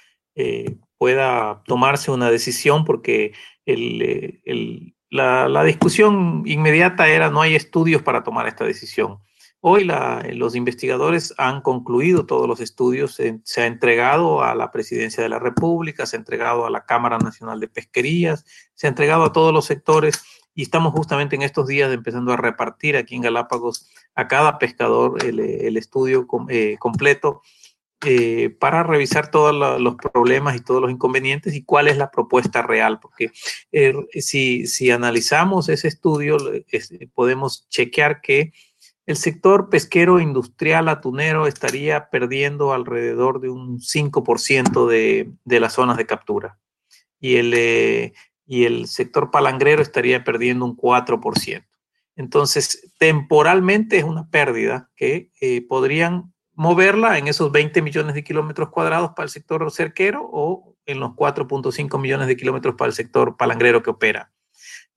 pueda 0.98 1.64
tomarse 1.66 2.12
una 2.12 2.30
decisión 2.30 2.86
porque 2.86 3.34
el, 3.66 4.94
la, 5.10 5.64
discusión 5.64 6.44
inmediata 6.46 7.08
era 7.08 7.30
no 7.30 7.42
hay 7.42 7.56
estudios 7.56 8.02
para 8.02 8.24
tomar 8.24 8.48
esta 8.48 8.66
decisión. 8.66 9.20
Hoy 9.62 9.90
los 10.34 10.56
investigadores 10.56 11.34
han 11.38 11.62
concluido 11.62 12.26
todos 12.26 12.48
los 12.48 12.62
estudios, 12.62 13.16
se, 13.16 13.62
ha 13.62 13.66
entregado 13.66 14.42
a 14.42 14.56
la 14.56 14.72
Presidencia 14.72 15.22
de 15.22 15.28
la 15.28 15.40
República, 15.40 16.06
se 16.06 16.16
ha 16.16 16.20
entregado 16.20 16.66
a 16.66 16.70
la 16.70 16.86
Cámara 16.86 17.18
Nacional 17.18 17.60
de 17.60 17.68
Pesquerías, 17.68 18.46
se 18.74 18.88
ha 18.88 18.90
entregado 18.90 19.26
a 19.26 19.34
todos 19.34 19.54
los 19.54 19.66
sectores 19.66 20.24
y 20.56 20.62
estamos 20.62 20.94
justamente 20.94 21.36
en 21.36 21.42
estos 21.42 21.68
días 21.68 21.92
empezando 21.94 22.32
a 22.32 22.38
repartir 22.38 22.96
aquí 22.96 23.16
en 23.16 23.22
Galápagos 23.22 23.90
a 24.16 24.28
cada 24.30 24.60
pescador 24.60 25.24
el, 25.26 25.76
estudio 25.76 26.26
eh, 26.48 26.78
completo 26.80 27.42
eh, 28.06 28.50
para 28.62 28.84
revisar 28.84 29.30
todos 29.30 29.54
los 29.82 29.96
problemas 29.96 30.56
y 30.56 30.62
todos 30.62 30.82
los 30.82 30.90
inconvenientes 30.90 31.54
y 31.54 31.64
cuál 31.64 31.90
es 31.90 31.98
la 31.98 32.12
propuesta 32.12 32.62
real, 32.62 32.98
porque 33.02 33.34
eh, 33.74 33.94
si, 34.22 34.68
si, 34.68 34.90
analizamos 34.90 35.68
ese 35.68 35.90
estudio, 35.90 36.38
podemos 37.14 37.68
chequear 37.68 38.22
que 38.22 38.54
el 39.06 39.18
sector 39.18 39.70
pesquero 39.70 40.22
industrial 40.22 40.88
atunero 40.88 41.46
estaría 41.46 42.10
perdiendo 42.10 42.72
alrededor 42.72 43.42
de 43.42 43.50
un 43.50 43.82
5% 43.82 44.88
de, 44.88 45.34
de, 45.44 45.60
las 45.60 45.74
zonas 45.74 45.98
de 45.98 46.06
captura 46.06 46.58
y 47.20 47.36
el, 47.36 47.54
eh, 47.54 48.14
y 48.46 48.64
el 48.64 48.88
sector 48.88 49.30
palangrero 49.30 49.82
estaría 49.82 50.24
perdiendo 50.24 50.64
un 50.64 50.78
4%. 50.78 51.66
Entonces, 52.16 52.94
temporalmente 52.98 53.98
es 53.98 54.06
una 54.06 54.30
pérdida 54.30 54.90
que 54.96 55.32
podrían 55.68 56.34
moverla 56.60 57.18
en 57.18 57.30
esos 57.30 57.54
20 57.54 57.82
millones 57.82 58.16
de 58.16 58.24
kilómetros 58.26 58.68
cuadrados 58.68 59.12
para 59.16 59.24
el 59.24 59.30
sector 59.30 59.72
cerquero 59.72 60.30
o 60.30 60.76
en 60.86 61.00
los 61.00 61.12
4.5 61.12 61.98
millones 62.02 62.28
de 62.28 62.36
kilómetros 62.36 62.76
para 62.76 62.90
el 62.90 62.94
sector 62.94 63.38
palangrero 63.38 63.82
que 63.82 63.92
opera. 63.92 64.34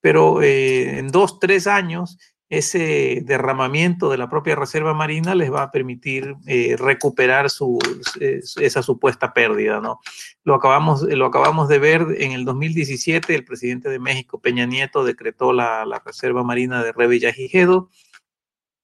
Pero 0.00 0.42
eh, 0.42 0.98
en 0.98 1.06
dos, 1.12 1.38
tres 1.38 1.68
años, 1.68 2.18
ese 2.48 3.20
derramamiento 3.24 4.10
de 4.10 4.18
la 4.18 4.28
propia 4.28 4.56
reserva 4.56 4.92
marina 4.92 5.36
les 5.36 5.52
va 5.52 5.62
a 5.62 5.70
permitir 5.70 6.34
eh, 6.48 6.74
recuperar 6.76 7.48
su, 7.48 7.78
esa 8.20 8.82
supuesta 8.82 9.32
pérdida. 9.32 9.80
¿no? 9.80 10.00
Lo, 10.42 10.56
acabamos, 10.56 11.02
lo 11.02 11.26
acabamos 11.26 11.68
de 11.68 11.78
ver 11.78 12.04
en 12.18 12.32
el 12.32 12.44
2017, 12.44 13.36
el 13.36 13.44
presidente 13.44 13.88
de 13.88 14.00
México, 14.00 14.40
Peña 14.40 14.66
Nieto, 14.66 15.04
decretó 15.04 15.52
la, 15.52 15.86
la 15.86 16.02
reserva 16.04 16.42
marina 16.42 16.82
de 16.82 16.90
Revillagigedo 16.90 17.88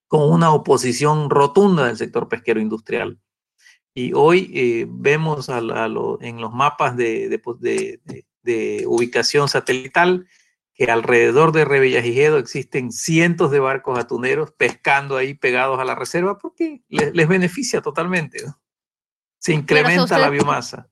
con 0.09 0.33
una 0.33 0.53
oposición 0.53 1.31
rotunda 1.31 1.87
del 1.87 1.99
sector 1.99 2.29
pesquero 2.29 2.61
industrial. 2.61 3.19
Y 3.95 4.13
hoy 4.15 4.51
eh, 4.55 4.87
vemos 4.89 5.49
en 5.49 6.41
los 6.41 6.53
mapas 6.53 6.97
de, 6.97 7.41
ubicación 8.87 9.49
satelital 9.49 10.27
que 10.73 10.91
alrededor 10.91 11.53
de 11.53 11.65
Rebellajigedo 11.65 12.39
existen 12.39 12.93
cientos 12.93 13.51
de 13.51 13.59
barcos 13.59 13.99
atuneros 13.99 14.53
pescando 14.53 15.17
ahí 15.17 15.35
pegados 15.35 15.79
a 15.81 15.85
la 15.85 15.95
reserva 15.95 16.39
porque 16.39 16.83
les, 16.89 17.29
beneficia 17.29 17.83
totalmente. 17.83 18.45
Se 19.39 19.53
incrementa 19.53 20.19
la 20.19 20.31
biomasa. 20.31 20.89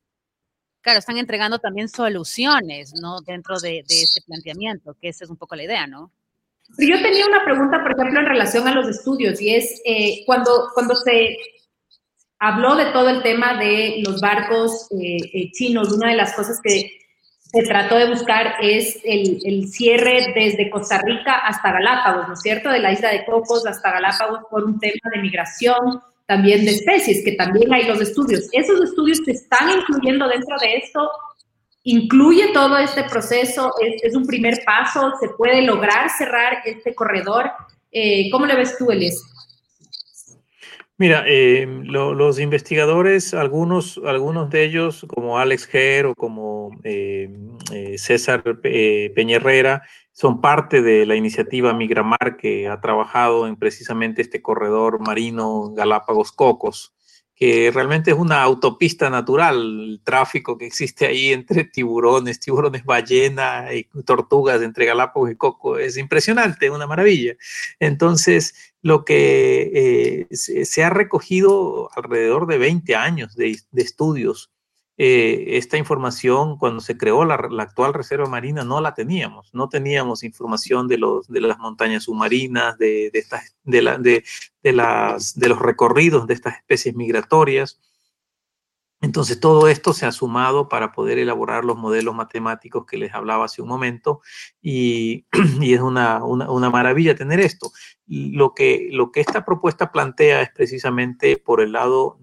Claro, 0.82 0.98
están 0.98 1.18
entregando 1.18 1.58
también 1.58 1.88
soluciones, 1.88 2.92
¿no? 3.00 3.20
Dentro 3.20 3.58
de, 3.60 3.84
de 3.88 4.02
este 4.02 4.22
planteamiento, 4.26 4.96
que 5.00 5.08
esa 5.08 5.24
es 5.24 5.30
un 5.30 5.36
poco 5.36 5.56
la 5.56 5.64
idea, 5.64 5.86
¿no? 5.86 6.12
Yo 6.78 7.00
tenía 7.00 7.26
una 7.26 7.44
pregunta, 7.44 7.82
por 7.82 7.92
ejemplo, 7.92 8.20
en 8.20 8.26
relación 8.26 8.68
a 8.68 8.74
los 8.74 8.88
estudios, 8.88 9.40
y 9.40 9.54
es 9.54 9.80
eh, 9.84 10.22
cuando, 10.26 10.68
cuando 10.74 10.94
se 10.94 11.36
habló 12.38 12.76
de 12.76 12.86
todo 12.86 13.08
el 13.08 13.22
tema 13.22 13.54
de 13.58 14.02
los 14.04 14.20
barcos 14.20 14.88
eh, 14.92 15.16
eh, 15.32 15.50
chinos, 15.52 15.92
una 15.92 16.10
de 16.10 16.16
las 16.16 16.34
cosas 16.34 16.60
que 16.62 16.90
se 17.38 17.62
trató 17.62 17.96
de 17.96 18.10
buscar 18.10 18.56
es 18.60 18.98
el, 19.04 19.38
el, 19.44 19.68
cierre 19.68 20.32
desde 20.34 20.68
Costa 20.68 21.00
Rica 21.02 21.38
hasta 21.38 21.72
Galápagos, 21.72 22.28
¿no 22.28 22.34
es 22.34 22.40
cierto? 22.40 22.68
De 22.68 22.80
la 22.80 22.92
isla 22.92 23.10
de 23.10 23.24
Cocos 23.24 23.66
hasta 23.66 23.92
Galápagos 23.92 24.40
por 24.50 24.64
un 24.64 24.78
tema 24.78 25.10
de 25.14 25.22
migración, 25.22 26.02
también 26.26 26.64
de 26.64 26.72
especies, 26.72 27.24
que 27.24 27.32
también 27.32 27.72
hay 27.72 27.84
los 27.84 28.00
estudios. 28.00 28.48
¿Esos 28.52 28.80
estudios 28.82 29.18
se 29.24 29.30
están 29.30 29.70
incluyendo 29.70 30.28
dentro 30.28 30.58
de 30.58 30.76
esto 30.76 31.08
incluye 31.86 32.52
todo 32.52 32.76
este 32.78 33.04
proceso, 33.04 33.72
es, 34.02 34.14
un 34.14 34.26
primer 34.26 34.60
paso, 34.64 35.12
se 35.20 35.28
puede 35.30 35.62
lograr 35.62 36.10
cerrar 36.10 36.58
este 36.64 36.94
corredor. 36.94 37.50
Eh, 37.92 38.28
¿Cómo 38.30 38.44
le 38.44 38.56
ves 38.56 38.76
tú, 38.76 38.90
Elis? 38.90 39.22
Mira, 40.98 41.24
eh, 41.28 41.64
los 41.84 42.40
investigadores, 42.40 43.34
algunos, 43.34 44.00
algunos 44.04 44.50
de 44.50 44.64
ellos, 44.64 45.06
como 45.08 45.38
Alex 45.38 45.66
Ger 45.66 46.06
o 46.06 46.14
como 46.14 46.70
eh, 46.82 47.30
César 47.98 48.42
Peñerrera, 48.42 49.82
son 50.12 50.40
parte 50.40 50.82
de 50.82 51.06
la 51.06 51.14
iniciativa 51.14 51.72
Migramar 51.72 52.36
que 52.36 52.66
ha 52.66 52.80
trabajado 52.80 53.46
en 53.46 53.54
precisamente 53.54 54.22
este 54.22 54.42
corredor 54.42 54.98
marino 55.06 55.70
Galápagos-Cocos 55.72 56.95
que 57.36 57.70
realmente 57.70 58.12
es 58.12 58.16
una 58.16 58.42
autopista 58.42 59.10
natural, 59.10 59.56
el 59.56 60.00
tráfico 60.02 60.56
que 60.56 60.64
existe 60.66 61.06
ahí 61.06 61.34
entre 61.34 61.64
tiburones, 61.64 62.40
tiburones 62.40 62.84
ballena 62.84 63.74
y 63.74 63.84
tortugas 64.04 64.62
entre 64.62 64.86
Galápagos 64.86 65.30
y 65.30 65.36
Coco 65.36 65.78
es 65.78 65.98
impresionante, 65.98 66.70
una 66.70 66.86
maravilla. 66.86 67.36
Entonces, 67.78 68.54
lo 68.80 69.04
que 69.04 70.26
eh, 70.30 70.34
se, 70.34 70.82
ha 70.82 70.88
recogido 70.88 71.90
alrededor 71.94 72.46
de 72.46 72.56
20 72.56 72.96
años 72.96 73.36
de, 73.36 73.58
de 73.70 73.82
estudios 73.82 74.50
eh, 74.98 75.58
esta 75.58 75.76
información 75.76 76.56
cuando 76.56 76.80
se 76.80 76.96
creó 76.96 77.26
la, 77.26 77.34
actual 77.34 77.92
Reserva 77.92 78.26
Marina 78.26 78.64
no 78.64 78.80
la 78.80 78.94
teníamos, 78.94 79.52
no 79.52 79.68
teníamos 79.68 80.22
información 80.22 80.88
de, 80.88 80.96
los, 80.96 81.28
de 81.28 81.42
las 81.42 81.58
montañas 81.58 82.04
submarinas, 82.04 82.78
de, 82.78 83.10
de, 83.12 83.18
estas, 83.18 83.54
de, 83.64 83.82
la, 83.82 83.98
de, 83.98 84.24
las, 84.62 85.38
de 85.38 85.48
los 85.48 85.58
recorridos 85.58 86.26
de 86.26 86.34
estas 86.34 86.56
especies 86.56 86.94
migratorias. 86.94 87.78
Entonces 89.02 89.38
todo 89.38 89.68
esto 89.68 89.92
se 89.92 90.06
ha 90.06 90.12
sumado 90.12 90.70
para 90.70 90.92
poder 90.92 91.18
elaborar 91.18 91.66
los 91.66 91.76
modelos 91.76 92.14
matemáticos 92.14 92.86
que 92.86 92.96
les 92.96 93.12
hablaba 93.12 93.44
hace 93.44 93.60
un 93.60 93.68
momento 93.68 94.22
y, 94.62 95.26
y 95.60 95.74
es 95.74 95.80
una, 95.80 96.24
una, 96.24 96.50
una, 96.50 96.70
maravilla 96.70 97.14
tener 97.14 97.40
esto. 97.40 97.70
Lo 98.06 98.54
que, 98.54 98.88
lo 98.92 99.12
que 99.12 99.20
esta 99.20 99.44
propuesta 99.44 99.92
plantea 99.92 100.40
es 100.40 100.50
precisamente 100.52 101.36
por 101.36 101.60
el 101.60 101.72
lado 101.72 102.18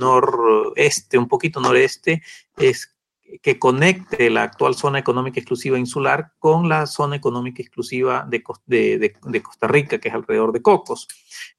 noreste, 0.00 1.18
un 1.18 1.28
poquito 1.28 1.60
noreste, 1.60 2.22
es 2.56 2.96
que 3.42 3.58
conecte 3.58 4.28
la 4.30 4.42
actual 4.42 4.74
zona 4.74 4.98
económica 4.98 5.38
exclusiva 5.38 5.78
insular 5.78 6.32
con 6.38 6.68
la 6.68 6.86
zona 6.86 7.16
económica 7.16 7.62
exclusiva 7.62 8.26
de, 8.28 8.42
Costa 8.42 9.68
Rica, 9.68 9.98
que 9.98 10.08
es 10.08 10.14
alrededor 10.14 10.52
de 10.52 10.62
Cocos. 10.62 11.06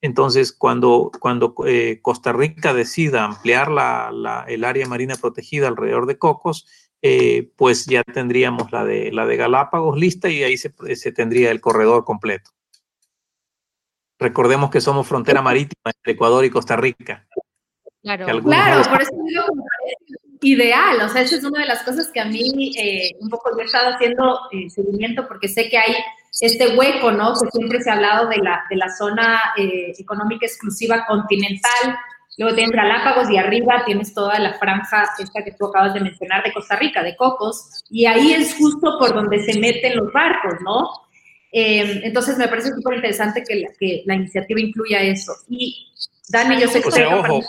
Entonces, 0.01 0.51
cuando, 0.51 1.11
cuando 1.19 1.55
eh, 1.65 1.99
Costa 2.01 2.33
Rica 2.33 2.73
decida 2.73 3.23
ampliar 3.23 3.71
la, 3.71 4.45
el 4.47 4.63
área 4.63 4.87
marina 4.87 5.15
protegida 5.15 5.67
alrededor 5.67 6.05
de 6.05 6.17
Cocos, 6.17 6.67
eh, 7.01 7.51
pues 7.55 7.85
ya 7.85 8.03
tendríamos 8.03 8.71
la 8.71 8.85
de, 8.85 9.11
la 9.11 9.25
de 9.25 9.37
Galápagos 9.37 9.97
lista 9.97 10.29
y 10.29 10.43
ahí 10.43 10.57
se, 10.57 10.73
se 10.95 11.11
tendría 11.11 11.51
el 11.51 11.61
corredor 11.61 12.05
completo. 12.05 12.51
Recordemos 14.19 14.69
que 14.69 14.81
somos 14.81 15.07
frontera 15.07 15.41
marítima 15.41 15.91
entre 15.95 16.13
Ecuador 16.13 16.45
y 16.45 16.51
Costa 16.51 16.75
Rica. 16.75 17.27
Claro, 18.03 18.25
claro 18.43 18.89
por 18.89 19.01
eso 19.01 19.11
digo 19.27 19.43
que 20.41 20.47
ideal, 20.47 20.99
o 21.01 21.09
sea, 21.09 21.21
esa 21.21 21.35
es 21.35 21.43
una 21.43 21.61
de 21.61 21.67
las 21.67 21.83
cosas 21.83 22.09
que 22.11 22.19
a 22.19 22.25
mí 22.25 22.71
eh, 22.77 23.11
un 23.19 23.29
poco 23.29 23.51
yo 23.55 23.61
he 23.61 23.65
estado 23.65 23.93
haciendo 23.93 24.39
eh, 24.51 24.69
seguimiento 24.69 25.27
porque 25.27 25.47
sé 25.47 25.69
que 25.69 25.77
hay 25.77 25.93
este 26.39 26.75
hueco, 26.75 27.11
¿no? 27.11 27.33
Que 27.33 27.49
siempre 27.51 27.81
se 27.81 27.91
ha 27.91 27.93
hablado 27.93 28.27
de 28.27 28.37
la, 28.37 28.63
de 28.69 28.75
la 28.75 28.89
zona 28.89 29.39
eh, 29.55 29.93
económica 29.99 30.47
exclusiva 30.47 31.05
continental, 31.05 31.95
luego 32.37 32.55
tienes 32.55 32.75
Galápagos 32.75 33.29
y 33.29 33.37
arriba 33.37 33.83
tienes 33.85 34.13
toda 34.15 34.39
la 34.39 34.53
franja 34.55 35.09
esta 35.19 35.43
que 35.43 35.51
tú 35.51 35.67
acabas 35.67 35.93
de 35.93 35.99
mencionar 35.99 36.43
de 36.43 36.53
Costa 36.53 36.77
Rica, 36.77 37.03
de 37.03 37.15
Cocos, 37.15 37.83
y 37.91 38.05
ahí 38.07 38.33
es 38.33 38.55
justo 38.55 38.97
por 38.97 39.13
donde 39.13 39.43
se 39.43 39.59
meten 39.59 39.97
los 39.97 40.11
barcos, 40.11 40.55
¿no? 40.63 40.89
entonces 41.53 42.37
me 42.37 42.47
parece 42.47 42.69
súper 42.69 42.95
interesante 42.95 43.43
que 43.45 43.55
la, 43.57 43.67
que 43.77 44.03
la 44.05 44.15
iniciativa 44.15 44.61
incluya 44.61 45.01
eso. 45.01 45.33
Y 45.49 45.90
Dani, 46.31 46.59
yo 46.59 46.67
sé 46.67 46.81
que... 46.81 47.05
ojo, 47.05 47.41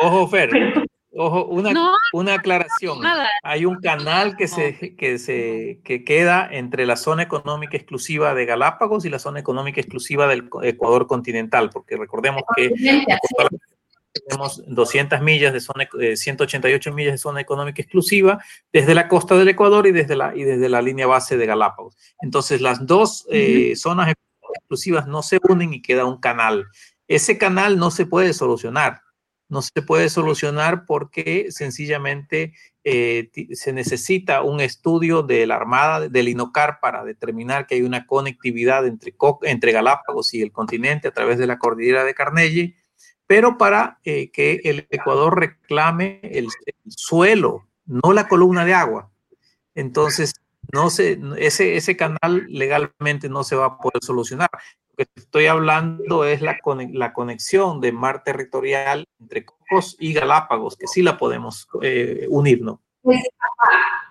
ojo, 0.00 0.28
Fer. 0.28 0.50
Ojo, 1.14 1.44
una, 1.44 1.72
una 2.14 2.34
aclaración. 2.34 2.98
Hay 3.42 3.66
un 3.66 3.76
canal 3.80 4.34
que 4.34 4.48
se, 4.48 4.96
que 4.96 5.18
se 5.18 5.80
que 5.84 6.04
queda 6.04 6.48
entre 6.50 6.86
la 6.86 6.96
zona 6.96 7.22
económica 7.22 7.76
exclusiva 7.76 8.34
de 8.34 8.46
Galápagos 8.46 9.04
y 9.04 9.10
la 9.10 9.18
zona 9.18 9.38
económica 9.38 9.80
exclusiva 9.80 10.26
del 10.26 10.48
Ecuador 10.62 11.06
continental, 11.06 11.68
porque 11.70 11.98
recordemos 11.98 12.42
que 12.56 12.72
tenemos 14.26 14.62
200 14.66 15.20
millas 15.20 15.52
de 15.52 15.60
zona, 15.60 15.88
188 16.14 16.90
eh, 16.90 16.92
millas 16.92 17.12
de 17.12 17.18
zona 17.18 17.40
económica 17.40 17.82
exclusiva 17.82 18.42
desde 18.72 18.94
la 18.94 19.08
costa 19.08 19.36
del 19.36 19.48
Ecuador 19.48 19.86
y 19.86 19.92
desde 19.92 20.16
la, 20.16 20.34
y 20.34 20.44
desde 20.44 20.68
la 20.68 20.80
línea 20.80 21.06
base 21.06 21.36
de 21.36 21.46
Galápagos. 21.46 21.96
Entonces, 22.20 22.60
las 22.60 22.86
dos 22.86 23.26
eh, 23.30 23.74
zonas 23.76 24.14
exclusivas 24.54 25.06
no 25.06 25.22
se 25.22 25.38
unen 25.48 25.74
y 25.74 25.82
queda 25.82 26.04
un 26.04 26.20
canal. 26.20 26.66
Ese 27.14 27.38
canal 27.38 27.78
no 27.78 27.90
se 27.90 28.06
puede 28.06 28.32
solucionar 28.32 29.02
no 29.52 29.60
se 29.60 29.82
puede 29.82 30.08
solucionar 30.08 30.86
porque 30.86 31.48
sencillamente 31.50 32.54
eh, 32.84 33.30
se 33.52 33.74
necesita 33.74 34.40
un 34.40 34.62
estudio 34.62 35.22
de 35.22 35.46
la 35.46 35.56
Armada 35.56 36.08
del 36.08 36.28
INOCAR 36.28 36.80
para 36.80 37.04
determinar 37.04 37.66
que 37.66 37.74
hay 37.74 37.82
una 37.82 38.06
conectividad 38.06 38.86
entre, 38.86 39.14
entre 39.42 39.72
Galápagos 39.72 40.32
y 40.32 40.40
el 40.40 40.52
continente 40.52 41.06
a 41.06 41.10
través 41.10 41.36
de 41.36 41.46
la 41.46 41.58
cordillera 41.58 42.02
de 42.02 42.14
Carnegie, 42.14 42.76
pero 43.26 43.58
para 43.58 43.98
eh, 44.04 44.30
que 44.30 44.62
el 44.64 44.86
Ecuador 44.88 45.38
reclame 45.38 46.20
el, 46.22 46.48
suelo, 46.88 47.68
no 47.84 48.14
la 48.14 48.28
columna 48.28 48.64
de 48.64 48.72
agua. 48.72 49.10
Entonces, 49.74 50.32
no 50.72 50.88
se, 50.88 51.20
ese, 51.36 51.76
ese 51.76 51.94
canal 51.94 52.46
legalmente 52.48 53.28
no 53.28 53.44
se 53.44 53.56
va 53.56 53.66
a 53.66 53.76
poder 53.76 54.02
solucionar. 54.02 54.48
Lo 54.96 55.04
que 55.04 55.10
estoy 55.16 55.46
hablando 55.46 56.24
es 56.24 56.42
la, 56.42 56.58
la 56.92 57.12
conexión 57.12 57.80
de 57.80 57.92
mar 57.92 58.22
territorial 58.24 59.06
entre 59.20 59.44
Cocos 59.44 59.96
y 59.98 60.12
Galápagos, 60.12 60.76
que 60.76 60.86
sí 60.86 61.02
la 61.02 61.16
podemos 61.16 61.68
eh, 61.82 62.26
unir, 62.28 62.62
¿no? 62.62 62.80
Pues, 63.00 63.20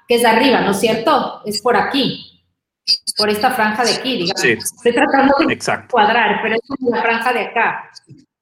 que 0.08 0.15
es 0.15 0.26
arriba, 0.26 0.62
¿no 0.62 0.72
es 0.72 0.80
cierto? 0.80 1.41
Es 1.46 1.62
por 1.62 1.76
aquí, 1.78 2.44
por 3.17 3.30
esta 3.30 3.52
franja 3.52 3.84
de 3.84 3.94
aquí, 3.94 4.13
digamos. 4.17 4.41
Sí. 4.41 4.52
Estoy 4.52 4.94
tratando 4.94 5.36
de 5.48 5.60
cuadrar, 5.89 6.41
pero 6.41 6.56
es 6.56 6.62
la 6.80 7.02
franja 7.02 7.34
de 7.34 7.41
acá 7.41 7.91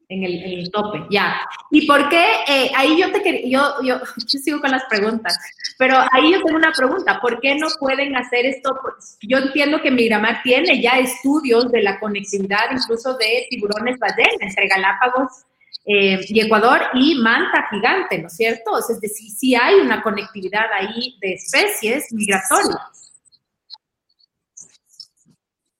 en 0.09 0.23
el, 0.23 0.71
tope, 0.71 1.05
ya. 1.11 1.39
¿Y 1.69 1.85
por 1.85 2.09
qué? 2.09 2.25
Eh, 2.47 2.71
ahí 2.75 2.99
yo 2.99 3.11
te 3.11 3.21
quería, 3.21 3.47
yo, 3.47 3.83
yo, 3.83 3.99
yo, 4.17 4.39
sigo 4.39 4.59
con 4.59 4.71
las 4.71 4.83
preguntas, 4.85 5.37
pero 5.77 5.97
ahí 6.11 6.33
yo 6.33 6.41
tengo 6.43 6.57
una 6.57 6.71
pregunta, 6.71 7.21
¿por 7.21 7.39
qué 7.39 7.55
no 7.55 7.67
pueden 7.79 8.15
hacer 8.15 8.47
esto? 8.47 8.75
Pues, 8.81 9.17
yo 9.21 9.37
entiendo 9.37 9.79
que 9.81 9.91
Miramar 9.91 10.41
tiene 10.43 10.81
ya 10.81 10.97
estudios 10.97 11.71
de 11.71 11.83
la 11.83 11.99
conectividad 11.99 12.71
incluso 12.71 13.15
de 13.17 13.45
tiburones 13.51 13.99
ballena 13.99 14.29
entre 14.41 14.67
Galápagos 14.67 15.45
eh, 15.85 16.19
y 16.27 16.41
Ecuador 16.41 16.81
y 16.95 17.15
manta 17.19 17.67
gigante, 17.69 18.17
¿no 18.17 18.27
es 18.27 18.35
cierto? 18.35 18.79
Es 18.79 18.99
decir, 18.99 19.29
sí 19.29 19.55
hay 19.55 19.75
una 19.75 20.01
conectividad 20.01 20.65
ahí 20.73 21.17
de 21.21 21.33
especies 21.33 22.11
migratorias. 22.11 23.13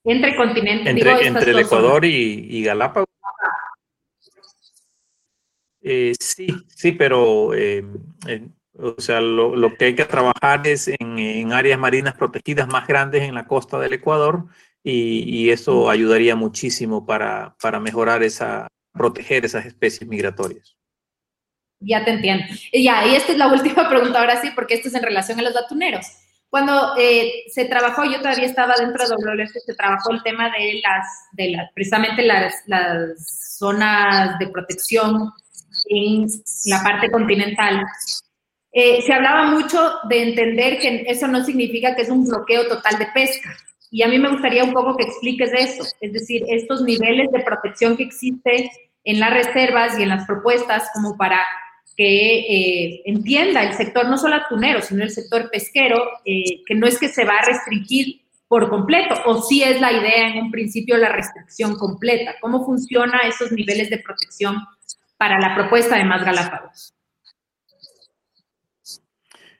Entre 0.03 0.35
continentes. 0.35 0.87
Entre, 0.87 1.27
entre 1.27 1.51
el 1.51 1.59
Ecuador 1.59 2.05
y, 2.05 2.47
y 2.49 2.63
Galápagos. 2.63 3.08
Eh, 5.91 6.13
sí, 6.19 6.47
sí, 6.67 6.91
pero 6.91 7.55
eh, 7.55 7.83
o 8.77 9.01
sea, 9.01 9.19
lo, 9.21 9.73
que 9.75 9.85
hay 9.85 9.95
que 9.95 10.05
trabajar 10.05 10.67
es 10.67 10.87
en, 10.87 11.51
áreas 11.51 11.79
marinas 11.79 12.13
protegidas 12.13 12.67
más 12.67 12.85
grandes 12.85 13.23
en 13.23 13.33
la 13.33 13.47
costa 13.47 13.79
del 13.79 13.93
Ecuador 13.93 14.45
y, 14.83 15.49
eso 15.49 15.89
ayudaría 15.89 16.35
muchísimo 16.35 17.07
para, 17.07 17.55
para, 17.59 17.79
mejorar 17.79 18.21
esa, 18.21 18.67
proteger 18.93 19.45
esas 19.45 19.65
especies 19.65 20.07
migratorias. 20.07 20.77
Ya 21.79 22.05
te 22.05 22.11
entiendo. 22.11 22.45
Y 22.71 22.83
ya, 22.83 23.07
y 23.07 23.15
esta 23.15 23.31
es 23.31 23.39
la 23.39 23.47
última 23.51 23.89
pregunta 23.89 24.19
ahora 24.19 24.39
sí, 24.39 24.51
porque 24.53 24.75
esto 24.75 24.89
es 24.89 24.93
en 24.93 25.01
relación 25.01 25.39
a 25.39 25.41
los 25.41 25.55
atuneros. 25.55 26.05
Cuando 26.51 26.95
eh, 26.99 27.45
se 27.51 27.65
trabajó, 27.65 28.05
yo 28.05 28.19
todavía 28.19 28.45
estaba 28.45 28.75
dentro 28.75 29.07
de 29.07 29.15
WWF, 29.15 29.53
se 29.65 29.75
trabajó 29.75 30.11
el 30.11 30.21
tema 30.21 30.51
de 30.51 30.81
las, 30.83 31.07
de 31.31 31.49
las 31.49 31.71
precisamente 31.73 32.23
las, 32.23 32.53
las 32.67 33.57
zonas 33.57 34.37
de 34.39 34.47
protección 34.47 35.31
en 35.87 36.27
la 36.65 36.83
parte 36.83 37.09
continental, 37.11 37.85
eh, 38.71 39.01
se 39.01 39.13
hablaba 39.13 39.45
mucho 39.45 39.93
de 40.09 40.23
entender 40.23 40.79
que 40.79 41.05
eso 41.07 41.27
no 41.27 41.43
significa 41.43 41.95
que 41.95 42.03
es 42.03 42.09
un 42.09 42.25
bloqueo 42.25 42.67
total 42.67 42.99
de 42.99 43.07
pesca. 43.13 43.55
Y 43.91 44.03
a 44.03 44.07
mí 44.07 44.19
me 44.19 44.29
gustaría 44.29 44.63
un 44.63 44.73
poco 44.73 44.95
que 44.95 45.05
expliques 45.05 45.51
eso, 45.53 45.83
es 45.99 46.13
decir, 46.13 46.43
estos 46.47 46.83
niveles 46.83 47.31
de 47.31 47.39
protección 47.39 47.97
que 47.97 48.03
existe 48.03 48.71
en 49.03 49.19
las 49.19 49.33
reservas 49.33 49.97
y 49.97 50.03
en 50.03 50.09
las 50.09 50.27
propuestas 50.27 50.89
como 50.93 51.17
para 51.17 51.39
que 51.97 52.39
eh, 52.39 53.01
entienda 53.05 53.63
el 53.63 53.73
sector, 53.73 54.07
no 54.07 54.17
solo 54.17 54.35
atunero, 54.35 54.81
sino 54.81 55.03
el 55.03 55.09
sector 55.09 55.49
pesquero, 55.49 56.01
eh, 56.23 56.63
que 56.65 56.75
no 56.75 56.87
es 56.87 56.99
que 56.99 57.09
se 57.09 57.25
va 57.25 57.33
a 57.33 57.45
restringir 57.45 58.21
por 58.47 58.69
completo, 58.69 59.15
o 59.25 59.41
si 59.41 59.63
es 59.63 59.81
la 59.81 59.91
idea 59.91 60.29
en 60.29 60.43
un 60.43 60.51
principio 60.51 60.97
la 60.97 61.09
restricción 61.09 61.75
completa. 61.75 62.35
¿Cómo 62.41 62.65
funciona 62.65 63.19
esos 63.27 63.51
niveles 63.51 63.89
de 63.89 63.99
protección 63.99 64.57
para 65.19 65.37
la 65.37 65.53
propuesta 65.53 65.97
de 65.97 66.05
Más 66.05 66.23
Galápagos? 66.23 66.95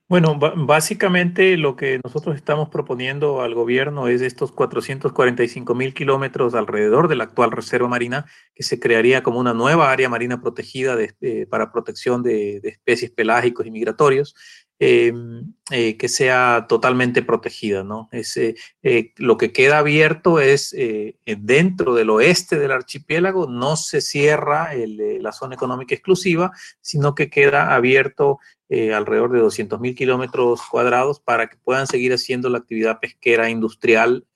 Bueno, 0.08 0.40
básicamente 0.40 1.56
lo 1.56 1.76
que 1.76 2.00
nosotros 2.04 2.36
estamos 2.36 2.70
proponiendo 2.70 3.42
al 3.42 3.54
gobierno 3.54 4.08
es 4.08 4.22
estos 4.22 4.52
445 4.52 5.76
mil 5.76 5.94
kilómetros 5.94 6.56
alrededor 6.56 7.10
de 7.10 7.16
la 7.16 7.26
actual 7.26 7.52
reserva 7.52 7.88
marina, 7.88 8.26
que 8.56 8.64
se 8.64 8.80
crearía 8.80 9.22
como 9.22 9.40
una 9.40 9.54
nueva 9.54 9.92
área 9.92 10.10
marina 10.10 10.42
protegida 10.42 10.98
eh, 11.00 11.46
para 11.48 11.72
protección 11.72 12.24
de, 12.24 12.60
de, 12.60 12.70
especies 12.70 13.12
pelágicos 13.12 13.68
y 13.68 13.72
migratorios. 13.72 14.34
Em, 14.82 15.56
eh, 15.72 15.98
que 15.98 16.08
sea 16.08 16.66
totalmente 16.70 17.22
protegida, 17.22 17.84
¿no? 17.84 18.10
Eh, 18.14 19.14
lo 19.18 19.36
que 19.36 19.52
queda 19.52 19.80
abierto 19.80 20.40
es 20.40 20.74
eh, 20.74 21.18
dentro 21.26 21.94
del 21.94 22.10
oeste 22.10 22.58
del 22.58 22.72
archipiélago, 22.72 23.46
no 23.46 23.76
se 23.76 24.00
cierra 24.00 24.70
la 24.74 25.34
zona 25.34 25.56
económica 25.56 25.94
exclusiva, 25.94 26.54
sino 26.80 27.14
que 27.14 27.30
queda 27.30 27.76
abierto 27.76 28.40
alrededor 28.70 29.32
de 29.32 29.40
200 29.40 29.80
mil 29.80 29.96
kilómetros 29.96 30.62
cuadrados 30.62 31.20
para 31.20 31.48
que 31.48 31.58
puedan 31.58 31.88
seguir 31.88 32.14
haciendo 32.14 32.50
la 32.50 32.60
actividad 32.60 33.00
pesquera 33.00 33.50
industrial 33.50 34.28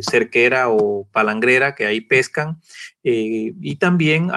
cerquera 0.00 0.70
o 0.70 1.06
palangrera 1.12 1.74
que 1.74 1.86
ahí 1.86 2.00
pescan. 2.00 2.58
y 3.02 3.76
también 3.76 4.30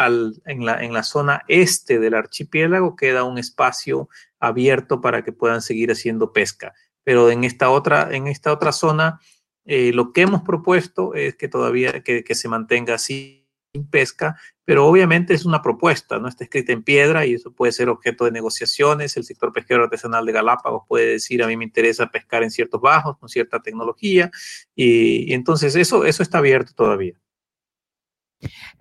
en, 0.45 0.65
la, 0.65 0.83
en 0.83 0.93
la 0.93 1.03
zona 1.03 1.43
este 1.47 1.99
del 1.99 2.15
archipiélago 2.15 2.97
queda 2.97 3.23
un 3.23 3.37
espacio 3.37 4.09
abierto 4.39 5.01
para 5.01 5.23
que 5.23 5.31
puedan 5.31 5.61
seguir 5.61 5.91
haciendo 5.91 6.33
pesca. 6.33 6.73
Pero 7.03 7.29
en 7.29 7.43
esta 7.43 7.69
otra, 7.69 8.09
en 8.11 8.27
esta 8.27 8.51
otra 8.51 8.71
zona, 8.71 9.19
eh, 9.65 9.91
lo 9.93 10.13
que 10.13 10.21
hemos 10.21 10.41
propuesto 10.43 11.13
es 11.13 11.35
que 11.35 11.47
todavía 11.47 12.03
que, 12.03 12.23
se 12.35 12.47
mantenga 12.47 12.95
así 12.95 13.47
sin 13.73 13.87
pesca, 13.89 14.37
pero 14.63 14.87
obviamente 14.87 15.33
es 15.33 15.45
una 15.45 15.61
propuesta, 15.61 16.17
no 16.19 16.27
está 16.27 16.43
escrita 16.45 16.71
en 16.71 16.83
piedra 16.83 17.25
y 17.25 17.33
eso 17.33 17.51
puede 17.51 17.71
ser 17.71 17.89
objeto 17.89 18.25
de 18.25 18.31
negociaciones. 18.31 19.17
El 19.17 19.23
sector 19.25 19.51
pesquero 19.53 19.83
artesanal 19.83 20.25
de 20.25 20.31
Galápagos 20.31 20.83
puede 20.87 21.07
decir, 21.07 21.43
a 21.43 21.47
mí 21.47 21.57
me 21.57 21.65
interesa 21.65 22.07
pescar 22.07 22.43
en 22.43 22.51
ciertos 22.51 22.81
bajos, 22.81 23.17
con 23.17 23.29
cierta 23.29 23.61
tecnología, 23.61 24.31
y, 24.75 25.31
y 25.31 25.33
entonces 25.33 25.75
eso, 25.75 26.05
eso 26.05 26.23
está 26.23 26.39
abierto 26.39 26.73
todavía. 26.73 27.19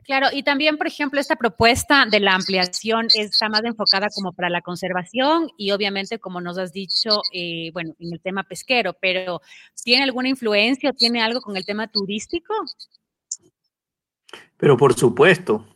Claro, 0.04 0.26
y 0.32 0.42
también, 0.42 0.76
por 0.76 0.86
ejemplo, 0.86 1.18
esta 1.18 1.36
propuesta 1.36 2.04
de 2.06 2.20
la 2.20 2.34
ampliación 2.34 3.08
está 3.14 3.48
más 3.48 3.64
enfocada 3.64 4.08
como 4.14 4.32
para 4.32 4.50
la 4.50 4.60
conservación 4.60 5.48
y 5.56 5.70
obviamente, 5.70 6.18
como 6.18 6.40
nos 6.40 6.58
has 6.58 6.72
dicho, 6.72 7.22
eh, 7.32 7.70
bueno, 7.72 7.94
en 7.98 8.12
el 8.12 8.20
tema 8.20 8.42
pesquero, 8.44 8.94
pero 9.00 9.40
¿tiene 9.82 10.04
alguna 10.04 10.28
influencia 10.28 10.90
o 10.90 10.92
tiene 10.92 11.22
algo 11.22 11.40
con 11.40 11.56
el 11.56 11.64
tema 11.64 11.86
turístico? 11.86 12.52
Pero 14.58 14.76
por 14.76 14.94
supuesto, 14.94 15.66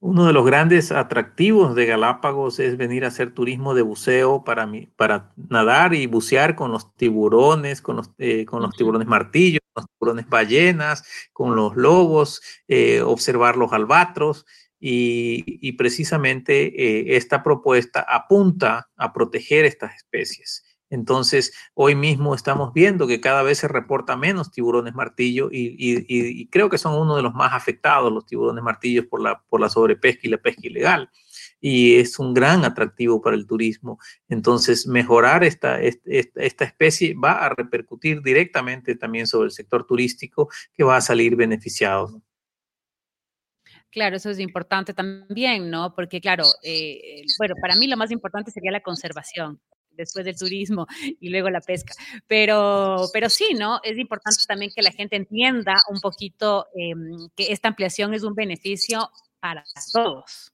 uno 0.00 0.26
de 0.26 0.32
los 0.32 0.44
grandes 0.44 0.92
atractivos 0.92 1.74
de 1.74 1.86
Galápagos 1.86 2.58
es 2.60 2.76
venir 2.76 3.04
a 3.04 3.08
hacer 3.08 3.32
turismo 3.32 3.74
de 3.74 3.80
buceo 3.80 4.44
para, 4.44 4.70
para 4.96 5.32
nadar 5.36 5.94
y 5.94 6.06
bucear 6.06 6.56
con 6.56 6.72
los 6.72 6.94
tiburones, 6.94 7.80
con 7.80 7.96
los, 7.96 8.10
eh, 8.18 8.44
con 8.44 8.60
los 8.60 8.76
tiburones 8.76 9.08
martillos, 9.08 9.60
los 9.74 9.86
tiburones 9.86 10.28
ballenas, 10.28 11.04
con 11.32 11.56
los 11.56 11.76
lobos, 11.76 12.42
eh, 12.68 13.00
observar 13.00 13.56
los 13.56 13.72
albatros. 13.72 14.46
Y, 14.86 15.72
precisamente 15.78 16.66
eh, 16.66 17.16
esta 17.16 17.42
propuesta 17.42 18.04
apunta 18.06 18.90
a 18.96 19.14
proteger 19.14 19.64
estas 19.64 19.94
especies. 19.94 20.62
Entonces, 20.90 21.54
hoy 21.72 21.94
mismo 21.94 22.34
estamos 22.34 22.74
viendo 22.74 23.06
que 23.06 23.20
cada 23.20 23.42
vez 23.42 23.58
se 23.58 23.68
reporta 23.68 24.14
menos 24.16 24.50
tiburones 24.50 24.94
martillo 24.94 25.48
y, 25.50 26.48
creo 26.48 26.68
que 26.68 26.76
son 26.76 27.00
uno 27.00 27.16
de 27.16 27.22
los 27.22 27.32
más 27.32 27.54
afectados 27.54 28.12
los 28.12 28.26
tiburones 28.26 28.62
martillos 28.62 29.06
por 29.06 29.22
la, 29.22 29.42
por 29.48 29.60
la 29.60 29.70
sobrepesca 29.70 30.20
y 30.24 30.30
la 30.30 30.38
pesca 30.38 30.60
ilegal. 30.64 31.10
Y 31.66 31.96
es 31.96 32.18
un 32.18 32.34
gran 32.34 32.62
atractivo 32.66 33.22
para 33.22 33.36
el 33.36 33.46
turismo. 33.46 33.98
Entonces, 34.28 34.86
mejorar 34.86 35.44
esta, 35.44 35.80
esta 35.80 36.64
especie 36.64 37.14
va 37.14 37.44
a 37.44 37.48
repercutir 37.48 38.20
directamente 38.20 38.96
también 38.96 39.26
sobre 39.26 39.46
el 39.46 39.52
sector 39.52 39.86
turístico 39.86 40.50
que 40.74 40.84
va 40.84 40.98
a 40.98 41.00
salir 41.00 41.36
beneficiado. 41.36 42.20
Claro, 43.90 44.16
eso 44.16 44.28
es 44.28 44.40
importante 44.40 44.92
también, 44.92 45.70
¿no? 45.70 45.94
Porque 45.94 46.20
claro, 46.20 46.44
eh, 46.62 47.22
bueno, 47.38 47.54
para 47.60 47.76
mí 47.76 47.86
lo 47.86 47.96
más 47.96 48.10
importante 48.10 48.50
sería 48.50 48.72
la 48.72 48.82
conservación 48.82 49.60
después 49.92 50.24
del 50.24 50.36
turismo 50.36 50.86
y 51.20 51.28
luego 51.30 51.48
la 51.48 51.60
pesca. 51.60 51.94
Pero, 52.26 53.08
pero 53.12 53.30
sí, 53.30 53.54
¿no? 53.56 53.80
Es 53.84 53.96
importante 53.96 54.42
también 54.46 54.72
que 54.74 54.82
la 54.82 54.90
gente 54.90 55.16
entienda 55.16 55.76
un 55.88 56.00
poquito 56.00 56.66
em, 56.74 57.28
que 57.36 57.52
esta 57.52 57.68
ampliación 57.68 58.12
es 58.14 58.24
un 58.24 58.34
beneficio 58.34 59.10
para 59.40 59.64
todos. 59.92 60.53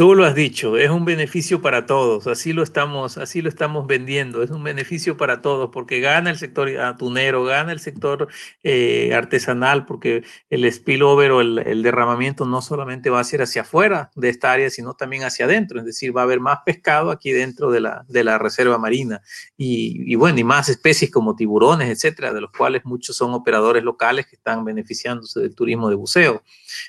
Tú 0.00 0.14
lo 0.14 0.24
has 0.24 0.34
dicho, 0.34 0.78
es 0.78 0.88
un 0.88 1.04
beneficio 1.04 1.60
para 1.60 1.84
todos, 1.84 2.26
así 2.26 2.54
lo 2.54 2.62
estamos, 2.62 3.18
así 3.18 3.42
lo 3.42 3.50
estamos 3.50 3.86
vendiendo, 3.86 4.42
es 4.42 4.48
un 4.48 4.64
beneficio 4.64 5.18
para 5.18 5.42
todos 5.42 5.68
porque 5.70 6.00
gana 6.00 6.30
el 6.30 6.38
sector 6.38 6.70
atunero, 6.80 7.44
gana 7.44 7.70
el 7.70 7.80
sector 7.80 8.28
eh, 8.62 9.12
artesanal, 9.12 9.84
porque 9.84 10.24
el 10.48 10.72
spillover 10.72 11.32
o 11.32 11.42
el, 11.42 11.82
derramamiento 11.82 12.46
no 12.46 12.62
solamente 12.62 13.10
va 13.10 13.20
a 13.20 13.24
ser 13.24 13.42
hacia 13.42 13.60
afuera 13.60 14.10
de 14.14 14.30
esta 14.30 14.50
área, 14.50 14.70
sino 14.70 14.94
también 14.94 15.22
hacia 15.24 15.44
adentro, 15.44 15.78
es 15.78 15.84
decir, 15.84 16.16
va 16.16 16.22
a 16.22 16.24
haber 16.24 16.40
más 16.40 16.60
pescado 16.64 17.10
aquí 17.10 17.32
dentro 17.32 17.70
de 17.70 17.80
la, 17.80 18.06
de 18.08 18.24
la 18.24 18.38
reserva 18.38 18.78
marina 18.78 19.20
y, 19.58 20.14
bueno, 20.14 20.38
y 20.38 20.44
más 20.44 20.70
especies 20.70 21.10
como 21.10 21.36
tiburones, 21.36 21.90
etcétera, 21.90 22.32
de 22.32 22.40
los 22.40 22.52
cuales 22.52 22.86
muchos 22.86 23.16
son 23.16 23.34
operadores 23.34 23.84
locales 23.84 24.26
que 24.26 24.36
están 24.36 24.64
beneficiándose 24.64 25.40
del 25.40 25.54
turismo 25.54 25.90
de 25.90 25.96
buceo. 25.96 26.42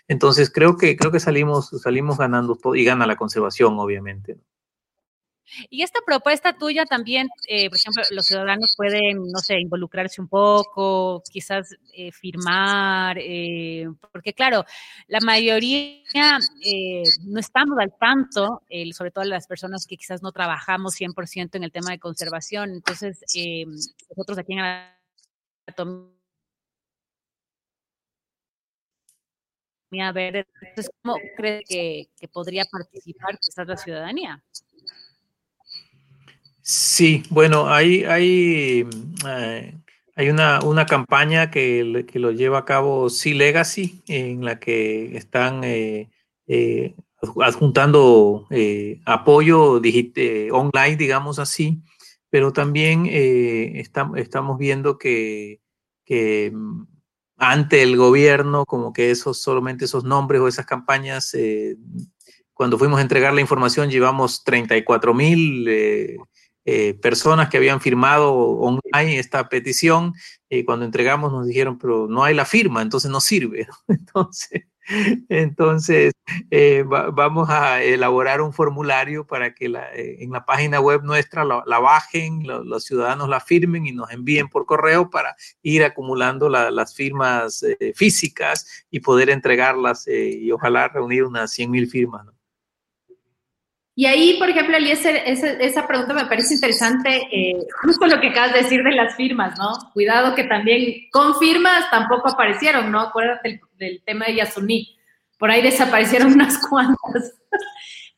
Entonces 0.08 0.50
creo 0.50 0.78
que 0.78 0.96
creo 0.96 1.12
que 1.12 1.20
salimos 1.20 1.72
salimos 1.82 2.18
ganando 2.18 2.58
y 2.76 2.86
a 3.02 3.08
la 3.08 3.16
conservación, 3.16 3.78
obviamente. 3.80 4.38
Y 5.70 5.84
esta 5.84 6.00
propuesta 6.06 6.54
tuya 6.54 6.86
también, 6.86 7.28
eh, 7.48 7.70
por 7.70 7.78
ejemplo, 7.78 8.04
los 8.12 8.26
ciudadanos 8.26 8.74
pueden, 8.78 9.18
no 9.32 9.40
sé, 9.40 9.60
involucrarse 9.60 10.22
un 10.22 10.28
poco, 10.28 11.22
quizás 11.30 11.76
eh, 11.94 12.12
firmar, 12.12 13.18
eh, 13.20 13.88
porque 14.12 14.34
claro, 14.34 14.64
la 15.08 15.20
mayoría 15.20 16.40
no 17.26 17.40
estamos 17.40 17.78
al 17.80 17.94
tanto, 18.00 18.62
sobre 18.94 19.12
todo 19.12 19.26
las 19.26 19.48
personas 19.48 19.86
que 19.86 19.98
quizás 19.98 20.22
no 20.24 20.32
trabajamos 20.32 20.96
100% 20.96 21.56
en 21.56 21.64
el 21.64 21.72
tema 21.72 21.92
de 21.92 22.00
conservación. 22.00 22.72
Entonces, 22.72 23.20
nosotros 24.10 24.38
aquí 24.38 24.54
en 24.54 24.60
a 30.00 30.12
ver, 30.12 30.48
entonces, 30.62 30.90
¿cómo 31.02 31.18
cree 31.36 31.64
que, 31.68 32.08
podría 32.32 32.64
participar 32.66 33.38
quizás 33.40 33.68
la 33.68 33.76
ciudadanía? 33.76 34.42
Sí, 36.62 37.24
bueno, 37.30 37.68
hay, 37.68 38.06
hay, 38.06 38.88
eh, 39.28 39.78
hay 40.16 40.30
una, 40.30 40.60
una, 40.64 40.86
campaña 40.86 41.52
que, 41.52 42.06
que, 42.08 42.20
lo 42.20 42.32
lleva 42.32 42.60
a 42.60 42.66
cabo 42.66 43.10
Sea 43.10 43.36
Legacy, 43.36 44.02
en 44.08 44.46
la 44.46 44.60
que 44.60 45.18
están 45.18 45.64
eh, 45.66 46.10
eh, 46.48 46.96
adjuntando 47.42 48.48
apoyo 49.06 49.74
online, 49.74 50.96
digamos 50.96 51.40
así, 51.40 51.82
pero 52.30 52.54
también 52.54 53.08
estamos 53.08 54.58
viendo 54.58 54.98
que, 54.98 55.60
que 56.06 56.54
ante 57.42 57.82
el 57.82 57.98
gobierno, 57.98 58.66
como 58.68 58.94
que 58.94 59.10
esos 59.10 59.42
solamente 59.42 59.86
esos 59.86 60.04
nombres 60.04 60.40
o 60.42 60.48
esas 60.48 60.68
campañas, 60.68 61.34
eh, 61.34 61.76
cuando 62.54 62.78
fuimos 62.78 63.00
a 63.00 63.02
entregar 63.02 63.34
la 63.34 63.42
información 63.42 63.90
llevamos 63.90 64.44
34 64.44 65.12
mil 65.16 65.68
eh, 65.68 66.18
eh, 66.66 66.94
personas 67.02 67.50
que 67.50 67.58
habían 67.58 67.82
firmado 67.82 68.32
online 68.32 69.18
esta 69.18 69.50
petición 69.50 70.14
y 70.50 70.64
cuando 70.64 70.86
entregamos 70.86 71.32
nos 71.32 71.48
dijeron, 71.48 71.80
pero 71.80 72.08
no 72.08 72.24
hay 72.24 72.36
la 72.36 72.46
firma, 72.46 72.84
entonces 72.84 73.10
no 73.10 73.20
sirve. 73.20 73.68
Entonces, 73.88 74.62
entonces, 75.30 76.11
eh, 76.50 76.84
vamos 76.86 77.50
a 77.50 77.82
elaborar 77.82 78.42
un 78.42 78.54
formulario 78.54 79.26
para 79.26 79.54
que 79.54 79.66
eh, 79.66 80.18
en 80.20 80.32
la 80.32 80.46
página 80.46 80.80
web 80.80 81.02
nuestra 81.04 81.44
la, 81.44 81.80
bajen, 81.80 82.44
los 82.46 82.86
ciudadanos 82.86 83.28
la 83.28 83.40
firmen 83.40 83.86
y 83.86 83.92
nos 83.92 84.12
envíen 84.12 84.48
por 84.48 84.66
correo 84.66 85.10
para 85.10 85.36
ir 85.62 85.84
acumulando 85.84 86.50
las 86.50 86.96
firmas 86.96 87.64
eh, 87.64 87.94
físicas 87.96 88.86
y 88.90 89.00
poder 89.00 89.30
entregarlas 89.30 90.08
y 90.08 90.52
ojalá 90.52 90.88
reunir 90.88 91.24
unas 91.24 91.52
100 91.52 91.72
mil 91.72 91.88
firmas. 91.88 92.26
Y 93.94 94.06
ahí, 94.06 94.38
por 94.40 94.50
ejemplo, 94.50 94.78
Eliezer, 94.78 95.22
esa, 95.26 95.50
esa 95.52 95.86
pregunta 95.86 96.14
me 96.14 96.26
parece 96.26 96.54
interesante, 96.54 97.28
justo 97.84 98.08
lo 98.08 98.22
que 98.22 98.30
acabas 98.30 98.54
de 98.54 98.64
decir 98.64 98.82
de 98.84 98.94
las 98.94 99.16
firmas, 99.16 99.58
¿no? 99.60 99.74
Cuidado 99.94 100.34
que 100.34 100.46
también 100.46 101.10
con 101.12 101.38
firmas 101.38 101.90
tampoco 101.92 102.30
aparecieron, 102.30 102.90
¿no? 102.90 103.02
Acuérdate 103.02 103.60
del 103.78 104.02
tema 104.06 104.26
de 104.26 104.36
Yasuní. 104.36 105.01
Por 105.42 105.50
ahí 105.50 105.64
desaparecieron 105.64 106.34
unas 106.34 106.60
cuantas. 106.60 107.34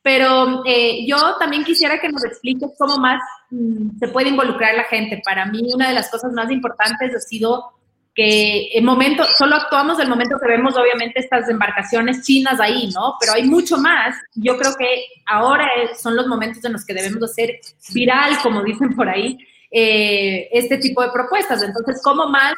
Pero 0.02 0.62
eh, 0.66 1.06
yo 1.06 1.36
también 1.38 1.64
quisiera 1.64 1.98
que 1.98 2.10
nos 2.10 2.22
expliques 2.22 2.70
cómo 2.78 2.98
más 2.98 3.18
mm, 3.50 3.98
se 3.98 4.08
puede 4.08 4.28
involucrar 4.28 4.74
la 4.74 4.84
gente. 4.84 5.22
Para 5.24 5.46
mí, 5.46 5.62
una 5.74 5.88
de 5.88 5.94
las 5.94 6.10
cosas 6.10 6.32
más 6.34 6.50
importantes 6.50 7.14
ha 7.16 7.20
sido 7.20 7.72
que 8.14 8.68
en 8.74 8.84
momento, 8.84 9.24
solo 9.24 9.56
actuamos 9.56 9.96
del 9.96 10.10
momento 10.10 10.36
que 10.38 10.46
vemos 10.46 10.76
obviamente 10.76 11.18
estas 11.18 11.48
embarcaciones 11.48 12.22
chinas 12.22 12.60
ahí, 12.60 12.90
¿no? 12.94 13.14
Pero 13.18 13.32
hay 13.32 13.44
mucho 13.44 13.78
más. 13.78 14.14
Yo 14.34 14.58
creo 14.58 14.74
que 14.76 15.06
ahora 15.24 15.66
son 15.98 16.14
los 16.14 16.26
momentos 16.26 16.62
en 16.66 16.74
los 16.74 16.84
que 16.84 16.92
debemos 16.92 17.22
hacer 17.22 17.58
viral, 17.94 18.38
como 18.42 18.62
dicen 18.62 18.94
por 18.94 19.08
ahí, 19.08 19.38
eh, 19.70 20.50
este 20.52 20.76
tipo 20.76 21.02
de 21.02 21.10
propuestas. 21.10 21.62
Entonces, 21.62 22.02
¿cómo 22.04 22.28
más 22.28 22.54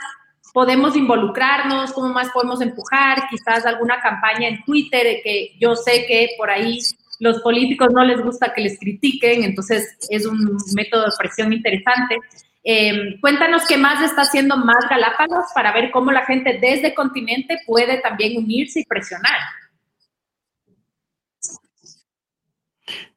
podemos 0.56 0.96
involucrarnos, 0.96 1.92
cómo 1.92 2.08
más 2.14 2.30
podemos 2.30 2.62
empujar, 2.62 3.28
quizás 3.28 3.66
alguna 3.66 4.00
campaña 4.00 4.48
en 4.48 4.64
Twitter, 4.64 5.18
que 5.22 5.54
yo 5.60 5.76
sé 5.76 6.06
que 6.08 6.30
por 6.38 6.48
ahí 6.48 6.78
los 7.18 7.42
políticos 7.42 7.88
no 7.92 8.02
les 8.02 8.22
gusta 8.22 8.54
que 8.54 8.62
les 8.62 8.78
critiquen, 8.78 9.44
entonces 9.44 9.98
es 10.08 10.24
un 10.24 10.56
método 10.74 11.04
de 11.04 11.10
presión 11.18 11.52
interesante. 11.52 12.16
Em, 12.64 13.20
cuéntanos 13.20 13.66
qué 13.68 13.76
más 13.76 14.02
está 14.02 14.22
haciendo 14.22 14.56
más 14.56 14.88
Galápagos 14.88 15.44
para 15.54 15.74
ver 15.74 15.90
cómo 15.90 16.10
la 16.10 16.24
gente 16.24 16.58
desde 16.58 16.94
continente 16.94 17.58
puede 17.66 17.98
también 17.98 18.38
unirse 18.38 18.80
y 18.80 18.84
presionar. 18.86 19.38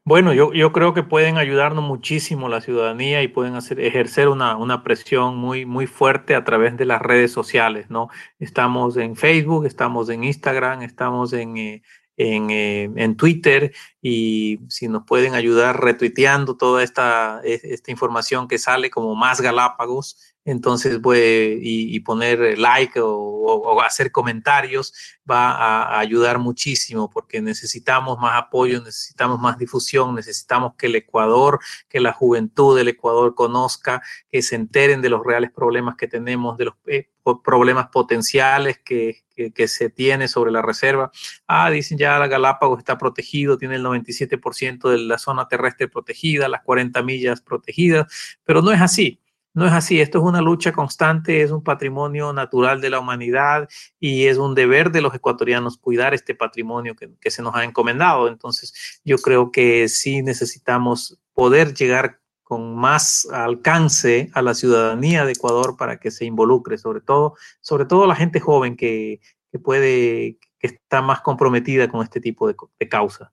Bueno, 0.09 0.33
yo, 0.33 0.53
yo 0.53 0.71
creo 0.71 0.95
que 0.95 1.03
pueden 1.03 1.37
ayudarnos 1.37 1.83
muchísimo 1.83 2.49
la 2.49 2.61
ciudadanía 2.61 3.21
y 3.21 3.27
pueden 3.27 3.53
hacer, 3.53 3.79
ejercer 3.79 4.27
una, 4.27 4.57
una 4.57 4.81
presión 4.81 5.37
muy, 5.37 5.67
muy 5.67 5.85
fuerte 5.85 6.33
a 6.33 6.43
través 6.43 6.75
de 6.77 6.85
las 6.85 6.99
redes 6.99 7.31
sociales, 7.31 7.91
¿no? 7.91 8.09
Estamos 8.39 8.97
en 8.97 9.15
Facebook, 9.15 9.67
estamos 9.67 10.09
en 10.09 10.23
Instagram, 10.23 10.81
estamos 10.81 11.31
en, 11.33 11.57
eh, 11.57 11.83
en, 12.17 12.49
eh, 12.49 12.89
en, 12.95 13.17
Twitter 13.17 13.71
y 14.01 14.61
si 14.67 14.87
nos 14.87 15.03
pueden 15.05 15.35
ayudar 15.35 15.79
retuiteando 15.79 16.57
toda 16.57 16.81
esta, 16.81 17.41
esta 17.43 17.91
información 17.91 18.47
que 18.47 18.57
sale 18.57 18.89
como 18.89 19.13
más 19.13 19.41
Galápagos, 19.41 20.28
entonces 20.49 20.99
voy 21.01 21.59
y, 21.61 21.99
poner 22.01 22.57
like 22.57 22.99
o, 23.01 23.81
hacer 23.81 24.11
comentarios 24.11 24.93
va 25.29 25.51
a, 25.51 25.99
ayudar 25.99 26.39
muchísimo 26.39 27.09
porque 27.09 27.41
necesitamos 27.41 28.17
más 28.19 28.33
apoyo, 28.35 28.81
necesitamos 28.83 29.39
más 29.39 29.57
difusión, 29.57 30.15
necesitamos 30.15 30.75
que 30.75 30.87
el 30.87 30.95
Ecuador, 30.95 31.59
que 31.87 31.99
la 31.99 32.13
juventud 32.13 32.77
del 32.77 32.89
Ecuador 32.89 33.35
conozca, 33.35 34.01
que 34.31 34.41
se 34.41 34.55
enteren 34.55 35.01
de 35.01 35.09
los 35.09 35.25
reales 35.25 35.51
problemas 35.51 35.95
que 35.95 36.07
tenemos, 36.07 36.57
de 36.57 36.65
los 36.65 36.75
eh, 36.87 37.09
problemas 37.43 37.89
potenciales 37.89 38.79
que, 38.79 39.23
que, 39.35 39.67
se 39.67 39.89
tiene 39.89 40.27
sobre 40.27 40.51
la 40.51 40.61
reserva. 40.61 41.11
Ah, 41.47 41.69
dicen 41.69 41.97
ya 41.97 42.17
la 42.17 42.27
Galápagos 42.27 42.79
está 42.79 42.97
protegido, 42.97 43.57
tiene 43.57 43.75
el 43.75 43.83
97% 43.83 44.89
de 44.89 44.97
la 44.99 45.17
zona 45.17 45.47
terrestre 45.47 45.87
protegida, 45.87 46.49
las 46.49 46.63
40 46.63 47.01
millas 47.03 47.41
protegidas, 47.41 48.39
pero 48.43 48.61
no 48.61 48.71
es 48.71 48.81
así. 48.81 49.19
No 49.53 49.65
es 49.65 49.73
así, 49.73 49.99
esto 49.99 50.19
es 50.19 50.23
una 50.23 50.41
lucha 50.41 50.71
constante, 50.71 51.41
es 51.41 51.51
un 51.51 51.63
patrimonio 51.63 52.31
natural 52.33 52.81
de 52.81 52.91
la 52.91 52.99
humanidad 52.99 53.67
y 53.99 54.27
es 54.27 54.37
un 54.37 54.53
deber 54.53 54.91
de 54.91 55.01
los 55.01 55.13
ecuatorianos 55.13 55.77
cuidar 55.77 56.13
este 56.13 56.35
patrimonio 56.35 56.95
que, 56.95 57.31
se 57.31 57.41
nos 57.41 57.55
ha 57.55 57.63
encomendado. 57.63 58.27
Entonces, 58.27 59.01
yo 59.03 59.17
creo 59.17 59.51
que 59.51 59.89
sí 59.89 60.21
necesitamos 60.21 61.19
poder 61.33 61.73
llegar 61.73 62.19
con 62.43 62.75
más 62.75 63.27
alcance 63.31 64.29
a 64.33 64.41
la 64.41 64.53
ciudadanía 64.53 65.25
de 65.25 65.33
Ecuador 65.33 65.77
para 65.77 65.99
que 65.99 66.11
se 66.11 66.25
involucre, 66.25 66.77
sobre 66.77 67.01
todo, 67.01 67.35
sobre 67.61 67.85
todo 67.85 68.07
la 68.07 68.15
gente 68.15 68.39
joven 68.39 68.75
que, 68.75 69.19
puede, 69.63 70.37
que 70.59 70.67
está 70.67 71.01
más 71.01 71.21
comprometida 71.21 71.89
con 71.89 72.03
este 72.03 72.21
tipo 72.21 72.47
de, 72.47 72.55
de 72.79 72.89
causas. 72.89 73.29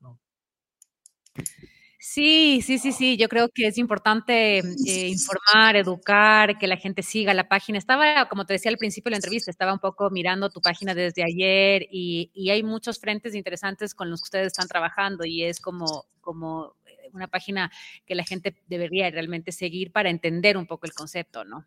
Sí, 2.09 2.63
sí, 2.63 2.79
sí, 2.79 2.93
sí. 2.93 3.17
Yo 3.17 3.29
creo 3.29 3.49
que 3.49 3.67
es 3.67 3.79
importante 3.79 4.59
eh, 4.59 5.09
informar, 5.09 5.75
educar, 5.75 6.57
que 6.57 6.69
la 6.69 6.77
gente 6.77 7.03
siga 7.03 7.35
la 7.35 7.49
página. 7.49 7.79
Estaba, 7.79 8.29
como 8.29 8.47
te 8.47 8.53
decía 8.53 8.71
al 8.71 8.79
principio 8.79 9.11
de 9.11 9.15
la 9.15 9.17
entrevista, 9.17 9.51
estaba 9.51 9.73
un 9.73 9.81
poco 9.81 10.09
mirando 10.11 10.49
tu 10.49 10.61
página 10.61 10.95
desde 10.95 11.25
ayer 11.25 11.89
y, 11.91 12.31
hay 12.49 12.63
muchos 12.63 13.01
frentes 13.01 13.35
interesantes 13.35 13.93
con 13.93 14.09
los 14.09 14.21
que 14.21 14.27
ustedes 14.27 14.47
están 14.47 14.69
trabajando 14.69 15.25
y 15.27 15.43
es 15.43 15.61
como, 15.61 16.07
como 16.21 16.77
eh, 16.87 17.11
una 17.13 17.27
página 17.27 17.73
que 18.07 18.15
la 18.15 18.23
gente 18.23 18.55
debería 18.69 19.11
realmente 19.11 19.51
seguir 19.51 19.91
para 19.91 20.09
entender 20.09 20.57
un 20.57 20.67
poco 20.67 20.87
el 20.87 20.93
concepto, 20.93 21.45
¿no? 21.45 21.67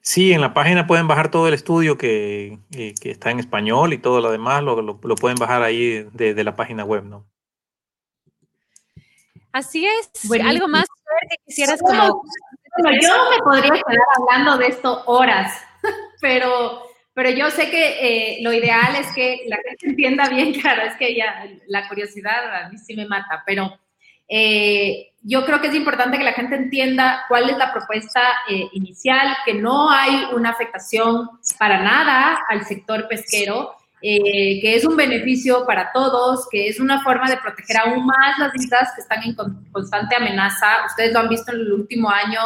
Sí, 0.00 0.32
en 0.32 0.40
la 0.40 0.52
página 0.52 0.88
pueden 0.88 1.06
bajar 1.06 1.30
todo 1.30 1.46
el 1.46 1.54
estudio 1.54 1.96
que, 1.96 2.58
eh, 2.72 2.94
está 3.02 3.30
en 3.30 3.38
español 3.38 3.92
y 3.92 3.98
todo 3.98 4.20
lo 4.20 4.32
demás 4.32 4.64
lo, 4.64 4.98
pueden 5.00 5.38
bajar 5.38 5.62
ahí 5.62 6.08
de, 6.12 6.42
la 6.42 6.56
página 6.56 6.84
web, 6.84 7.04
¿no? 7.04 7.24
Así 9.52 9.86
es. 9.86 10.10
Algo 10.44 10.68
más 10.68 10.86
que 11.30 11.36
quisieras 11.46 11.80
como... 11.80 12.22
Bueno, 12.80 12.98
yo 13.00 13.10
me 13.30 13.38
podría 13.38 13.70
quedar 13.70 14.06
hablando 14.16 14.58
de 14.58 14.66
esto 14.68 15.02
horas, 15.06 15.60
pero, 16.20 16.82
pero 17.14 17.30
yo 17.30 17.50
sé 17.50 17.70
que 17.70 18.36
eh, 18.36 18.38
lo 18.42 18.52
ideal 18.52 18.96
es 18.96 19.12
que 19.14 19.44
la 19.48 19.56
gente 19.56 19.76
entienda 19.88 20.28
bien, 20.28 20.52
claro, 20.52 20.82
es 20.82 20.94
que 20.96 21.14
ya 21.14 21.46
la 21.66 21.88
curiosidad 21.88 22.64
a 22.64 22.68
mí 22.68 22.78
sí 22.78 22.94
me 22.94 23.06
mata, 23.06 23.42
pero 23.46 23.78
eh, 24.28 25.12
yo 25.22 25.44
creo 25.44 25.60
que 25.60 25.68
es 25.68 25.74
importante 25.74 26.18
que 26.18 26.24
la 26.24 26.32
gente 26.32 26.54
entienda 26.54 27.24
cuál 27.28 27.48
es 27.48 27.56
la 27.56 27.72
propuesta 27.72 28.20
eh, 28.48 28.68
inicial, 28.72 29.36
que 29.44 29.54
no 29.54 29.90
hay 29.90 30.26
una 30.32 30.50
afectación 30.50 31.30
para 31.58 31.82
nada 31.82 32.44
al 32.48 32.64
sector 32.66 33.08
pesquero, 33.08 33.74
eh, 34.02 34.60
que 34.60 34.74
es 34.74 34.84
un 34.84 34.96
beneficio 34.96 35.64
para 35.66 35.90
todos, 35.92 36.46
que 36.50 36.68
es 36.68 36.80
una 36.80 37.02
forma 37.02 37.28
de 37.28 37.36
proteger 37.36 37.78
aún 37.78 38.06
más 38.06 38.38
las 38.38 38.54
islas 38.54 38.92
que 38.94 39.02
están 39.02 39.22
en 39.22 39.34
constante 39.72 40.16
amenaza. 40.16 40.86
Ustedes 40.86 41.12
lo 41.12 41.20
han 41.20 41.28
visto 41.28 41.52
en 41.52 41.60
el 41.60 41.72
último 41.72 42.10
año. 42.10 42.40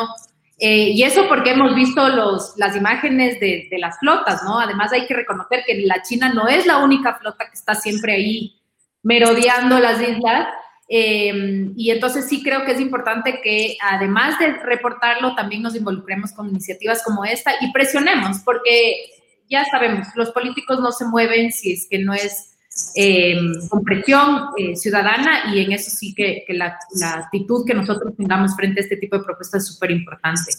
y 0.59 1.03
eso 1.03 1.27
porque 1.29 1.51
hemos 1.51 1.75
visto 1.75 2.09
los, 2.09 2.55
las 2.57 2.77
imágenes 2.77 3.41
de, 3.41 3.67
de 3.71 3.79
las 3.79 3.99
flotas, 3.99 4.43
¿no? 4.45 4.61
Además 4.61 4.93
hay 4.93 5.07
que 5.07 5.15
reconocer 5.15 5.65
que 5.67 5.75
la 5.87 6.03
China 6.03 6.33
no 6.33 6.47
es 6.47 6.67
la 6.67 6.79
única 6.79 7.15
flota 7.15 7.47
que 7.47 7.55
está 7.55 7.75
siempre 7.75 8.15
ahí 8.15 8.63
merodeando 9.03 9.79
las 9.79 10.01
islas. 10.01 10.49
Em, 10.89 11.73
y 11.77 11.91
entonces 11.91 12.29
sí 12.29 12.43
creo 12.43 12.65
que 12.65 12.73
es 12.73 12.81
importante 12.81 13.41
que 13.43 13.77
además 13.81 14.39
de 14.39 14.53
reportarlo, 14.53 15.35
también 15.35 15.63
nos 15.63 15.75
involucremos 15.75 16.33
con 16.33 16.51
iniciativas 16.51 17.03
como 17.03 17.25
esta 17.25 17.53
y 17.61 17.73
presionemos, 17.73 18.41
porque 18.45 19.07
ya 19.53 19.65
sabemos, 19.67 20.09
los 20.15 20.31
políticos 20.31 20.81
no 20.81 20.91
se 20.91 21.05
mueven 21.05 21.53
si 21.53 21.75
es 21.75 21.87
que 21.89 21.99
no 21.99 22.15
es 22.15 22.53
eh, 22.97 23.37
con 23.69 23.85
presión 23.85 24.49
eh, 24.57 24.75
ciudadana 24.77 25.55
y 25.55 25.61
en 25.61 25.73
eso 25.73 25.91
sí 25.91 26.15
que, 26.15 26.45
la, 26.49 26.79
actitud 27.17 27.67
que 27.67 27.75
nosotros 27.75 28.17
tengamos 28.17 28.57
frente 28.57 28.81
a 28.81 28.85
este 28.85 28.97
tipo 28.97 29.19
de 29.19 29.25
propuestas 29.25 29.63
es 29.63 29.75
súper 29.75 29.91
importante. 29.91 30.53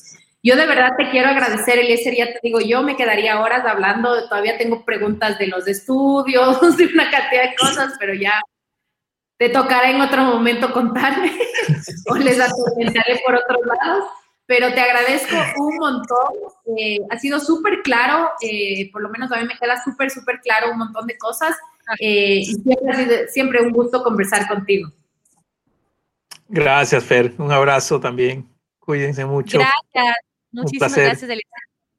Yo 0.43 0.55
de 0.55 0.67
verdad 0.67 0.91
te 0.95 1.09
quiero 1.09 1.29
agradecer, 1.29 1.79
Eliezer, 1.79 2.15
ya 2.15 2.27
te 2.27 2.39
digo, 2.43 2.59
yo 2.59 2.83
me 2.83 2.95
quedaría 2.95 3.41
horas 3.41 3.65
hablando, 3.65 4.27
todavía 4.29 4.57
tengo 4.59 4.85
preguntas 4.85 5.39
de 5.39 5.47
los 5.47 5.67
estudios, 5.67 6.59
de 6.77 6.85
una 6.85 7.09
cantidad 7.09 7.49
de 7.49 7.55
cosas, 7.55 7.93
pero 7.99 8.13
ya 8.13 8.39
te 9.39 9.49
tocará 9.49 9.89
en 9.89 10.01
otro 10.01 10.23
momento 10.23 10.71
contarme 10.71 11.31
o 12.09 12.15
les 12.15 12.39
atormentaré 12.39 13.21
por 13.25 13.35
otros 13.35 13.59
lados, 13.65 14.05
pero 14.45 14.73
te 14.73 14.79
agradezco 14.79 15.35
un 15.57 15.77
montón. 15.77 16.77
Eh, 16.77 16.99
ha 17.09 17.17
sido 17.17 17.39
súper 17.39 17.81
claro, 17.83 18.31
eh, 18.41 18.91
por 18.91 19.01
lo 19.01 19.09
menos 19.09 19.31
a 19.31 19.39
mí 19.39 19.47
me 19.47 19.57
queda 19.57 19.81
súper, 19.83 20.09
súper 20.09 20.39
claro 20.41 20.71
un 20.71 20.79
montón 20.79 21.07
de 21.07 21.17
cosas 21.17 21.55
eh, 21.99 22.39
y 22.39 22.45
siempre 22.45 22.91
ha 22.91 22.95
sido 22.95 23.15
siempre 23.29 23.61
un 23.61 23.71
gusto 23.71 24.03
conversar 24.03 24.47
contigo. 24.47 24.89
Gracias, 26.47 27.03
Fer. 27.03 27.33
Un 27.37 27.51
abrazo 27.51 27.99
también. 27.99 28.47
Cuídense 28.79 29.25
mucho. 29.25 29.57
Gracias. 29.57 30.15
Muchísimas 30.51 30.95
gracias, 30.95 31.27
del 31.27 31.41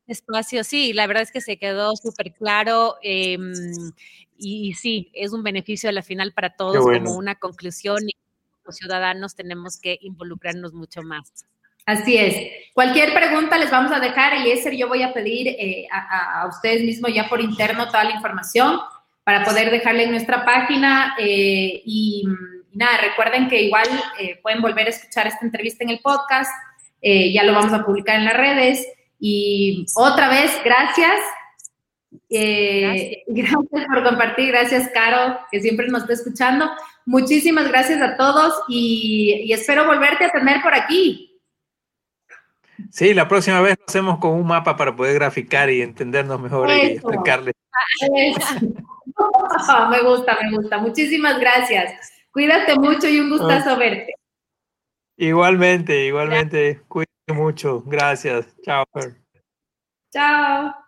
espacio. 0.07 0.63
Sí, 0.63 0.93
la 0.93 1.07
verdad 1.07 1.23
es 1.23 1.33
que 1.33 1.41
se 1.41 1.59
quedó 1.59 1.97
súper 1.97 2.35
claro. 2.35 2.97
Em, 3.03 3.53
y, 4.37 4.75
sí, 4.75 5.11
es 5.15 5.33
un 5.33 5.43
beneficio 5.43 5.89
a 5.89 5.93
la 5.93 6.03
final 6.03 6.33
para 6.33 6.55
todos 6.55 6.85
como 6.85 7.17
una 7.17 7.35
conclusión 7.37 7.99
y 8.07 8.13
los 8.65 8.77
ciudadanos 8.77 9.35
tenemos 9.35 9.81
que 9.81 9.99
involucrarnos 10.01 10.73
mucho 10.73 11.03
más. 11.03 11.47
Así 11.87 12.17
es. 12.17 12.37
Cualquier 12.73 13.13
pregunta 13.15 13.59
les 13.59 13.71
vamos 13.71 13.93
a 13.93 14.01
dejar. 14.01 14.35
Eliezer, 14.35 14.75
yo 14.75 14.89
voy 14.89 15.03
a 15.03 15.13
pedir 15.13 15.49
eh, 15.49 15.87
a, 15.91 16.47
ustedes 16.49 16.83
mismos 16.83 17.13
ya 17.15 17.29
por 17.29 17.41
interno 17.41 17.87
toda 17.87 18.05
la 18.05 18.13
información 18.13 18.81
para 19.23 19.45
poder 19.45 19.71
dejarle 19.71 20.05
en 20.05 20.11
nuestra 20.11 20.45
página. 20.45 21.15
Eh, 21.19 21.83
y, 21.85 22.25
nada, 22.73 22.99
recuerden 22.99 23.49
que 23.49 23.63
igual 23.63 23.87
eh, 24.19 24.41
pueden 24.43 24.61
volver 24.61 24.87
a 24.87 24.91
escuchar 24.91 25.27
esta 25.27 25.45
entrevista 25.45 25.85
en 25.85 25.91
el 25.91 26.01
podcast. 26.01 26.51
ya 27.03 27.45
lo 27.45 27.53
vamos 27.53 27.73
a 27.73 27.85
publicar 27.85 28.17
en 28.17 28.25
las 28.25 28.37
redes. 28.37 28.87
Y 29.21 29.87
otra 29.95 30.29
vez, 30.29 30.53
gracias. 30.65 31.21
Eh, 32.31 33.23
gracias. 33.27 33.87
por 33.87 34.03
compartir, 34.03 34.49
gracias 34.49 34.91
Caro, 34.93 35.39
que 35.51 35.61
siempre 35.61 35.89
nos 35.89 36.03
está 36.03 36.15
escuchando. 36.15 36.71
Muchísimas 37.07 37.69
gracias 37.69 38.01
a 38.01 38.17
todos 38.17 38.55
y, 38.69 39.53
espero 39.53 39.87
volverte 39.87 40.25
a 40.25 40.31
tener 40.31 40.63
por 40.63 40.75
aquí. 40.75 41.34
Sí, 42.91 43.15
la 43.15 43.29
próxima 43.29 43.61
vez 43.61 43.77
lo 43.79 43.85
hacemos 43.87 44.19
con 44.19 44.33
un 44.33 44.47
mapa 44.47 44.77
para 44.77 44.95
poder 44.95 45.15
graficar 45.15 45.71
y 45.71 45.83
entendernos 45.83 46.41
mejor 46.41 46.71
y 46.71 46.93
explicarles. 46.93 47.55
me 49.91 50.03
gusta, 50.03 50.39
me 50.43 50.57
gusta. 50.57 50.79
Muchísimas 50.79 51.39
gracias. 51.39 52.13
Cuídate 52.33 52.75
mucho 52.77 53.09
y 53.09 53.21
un 53.21 53.31
gustazo 53.31 53.77
verte. 53.77 54.15
Igualmente, 55.17 56.07
igualmente. 56.07 56.83
Cuídate 56.89 57.33
mucho. 57.33 57.83
Gracias. 57.87 58.47
Chao. 58.63 58.85
Chao. 60.13 60.84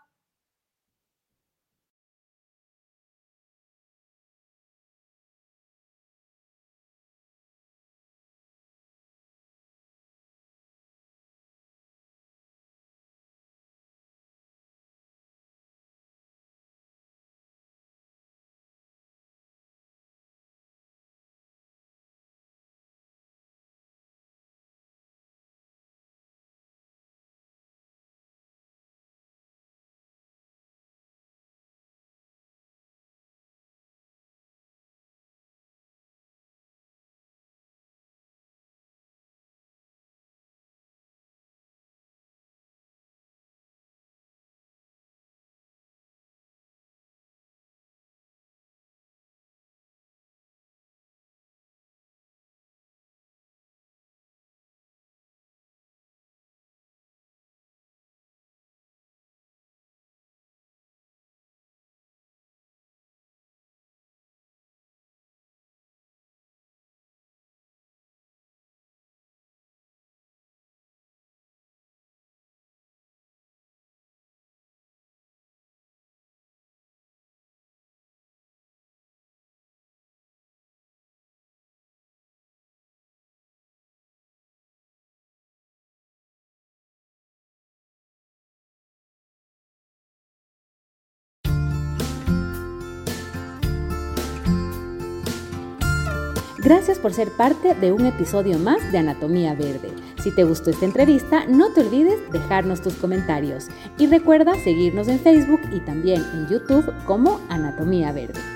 Gracias 96.67 96.99
por 96.99 97.13
ser 97.13 97.31
parte 97.31 97.77
de 97.77 97.93
un 97.93 98.07
episodio 98.07 98.59
más 98.59 98.91
de 98.91 98.99
Anatomía 98.99 99.55
Verde. 99.55 99.93
Si 100.21 100.33
te 100.33 100.43
gustó 100.43 100.71
esta 100.71 100.85
entrevista, 100.85 101.47
no 101.47 101.73
te 101.73 101.83
olvides 101.83 102.19
dejarnos 102.33 102.83
tus 102.83 102.95
comentarios 102.95 103.69
y 103.99 104.09
recuerda 104.09 104.53
seguirnos 104.65 105.07
en 105.07 105.21
Facebook 105.21 105.61
y 105.71 105.79
también 105.79 106.25
en 106.35 106.49
YouTube 106.49 106.93
como 107.05 107.41
Anatomía 107.51 108.11
Verde. 108.11 108.56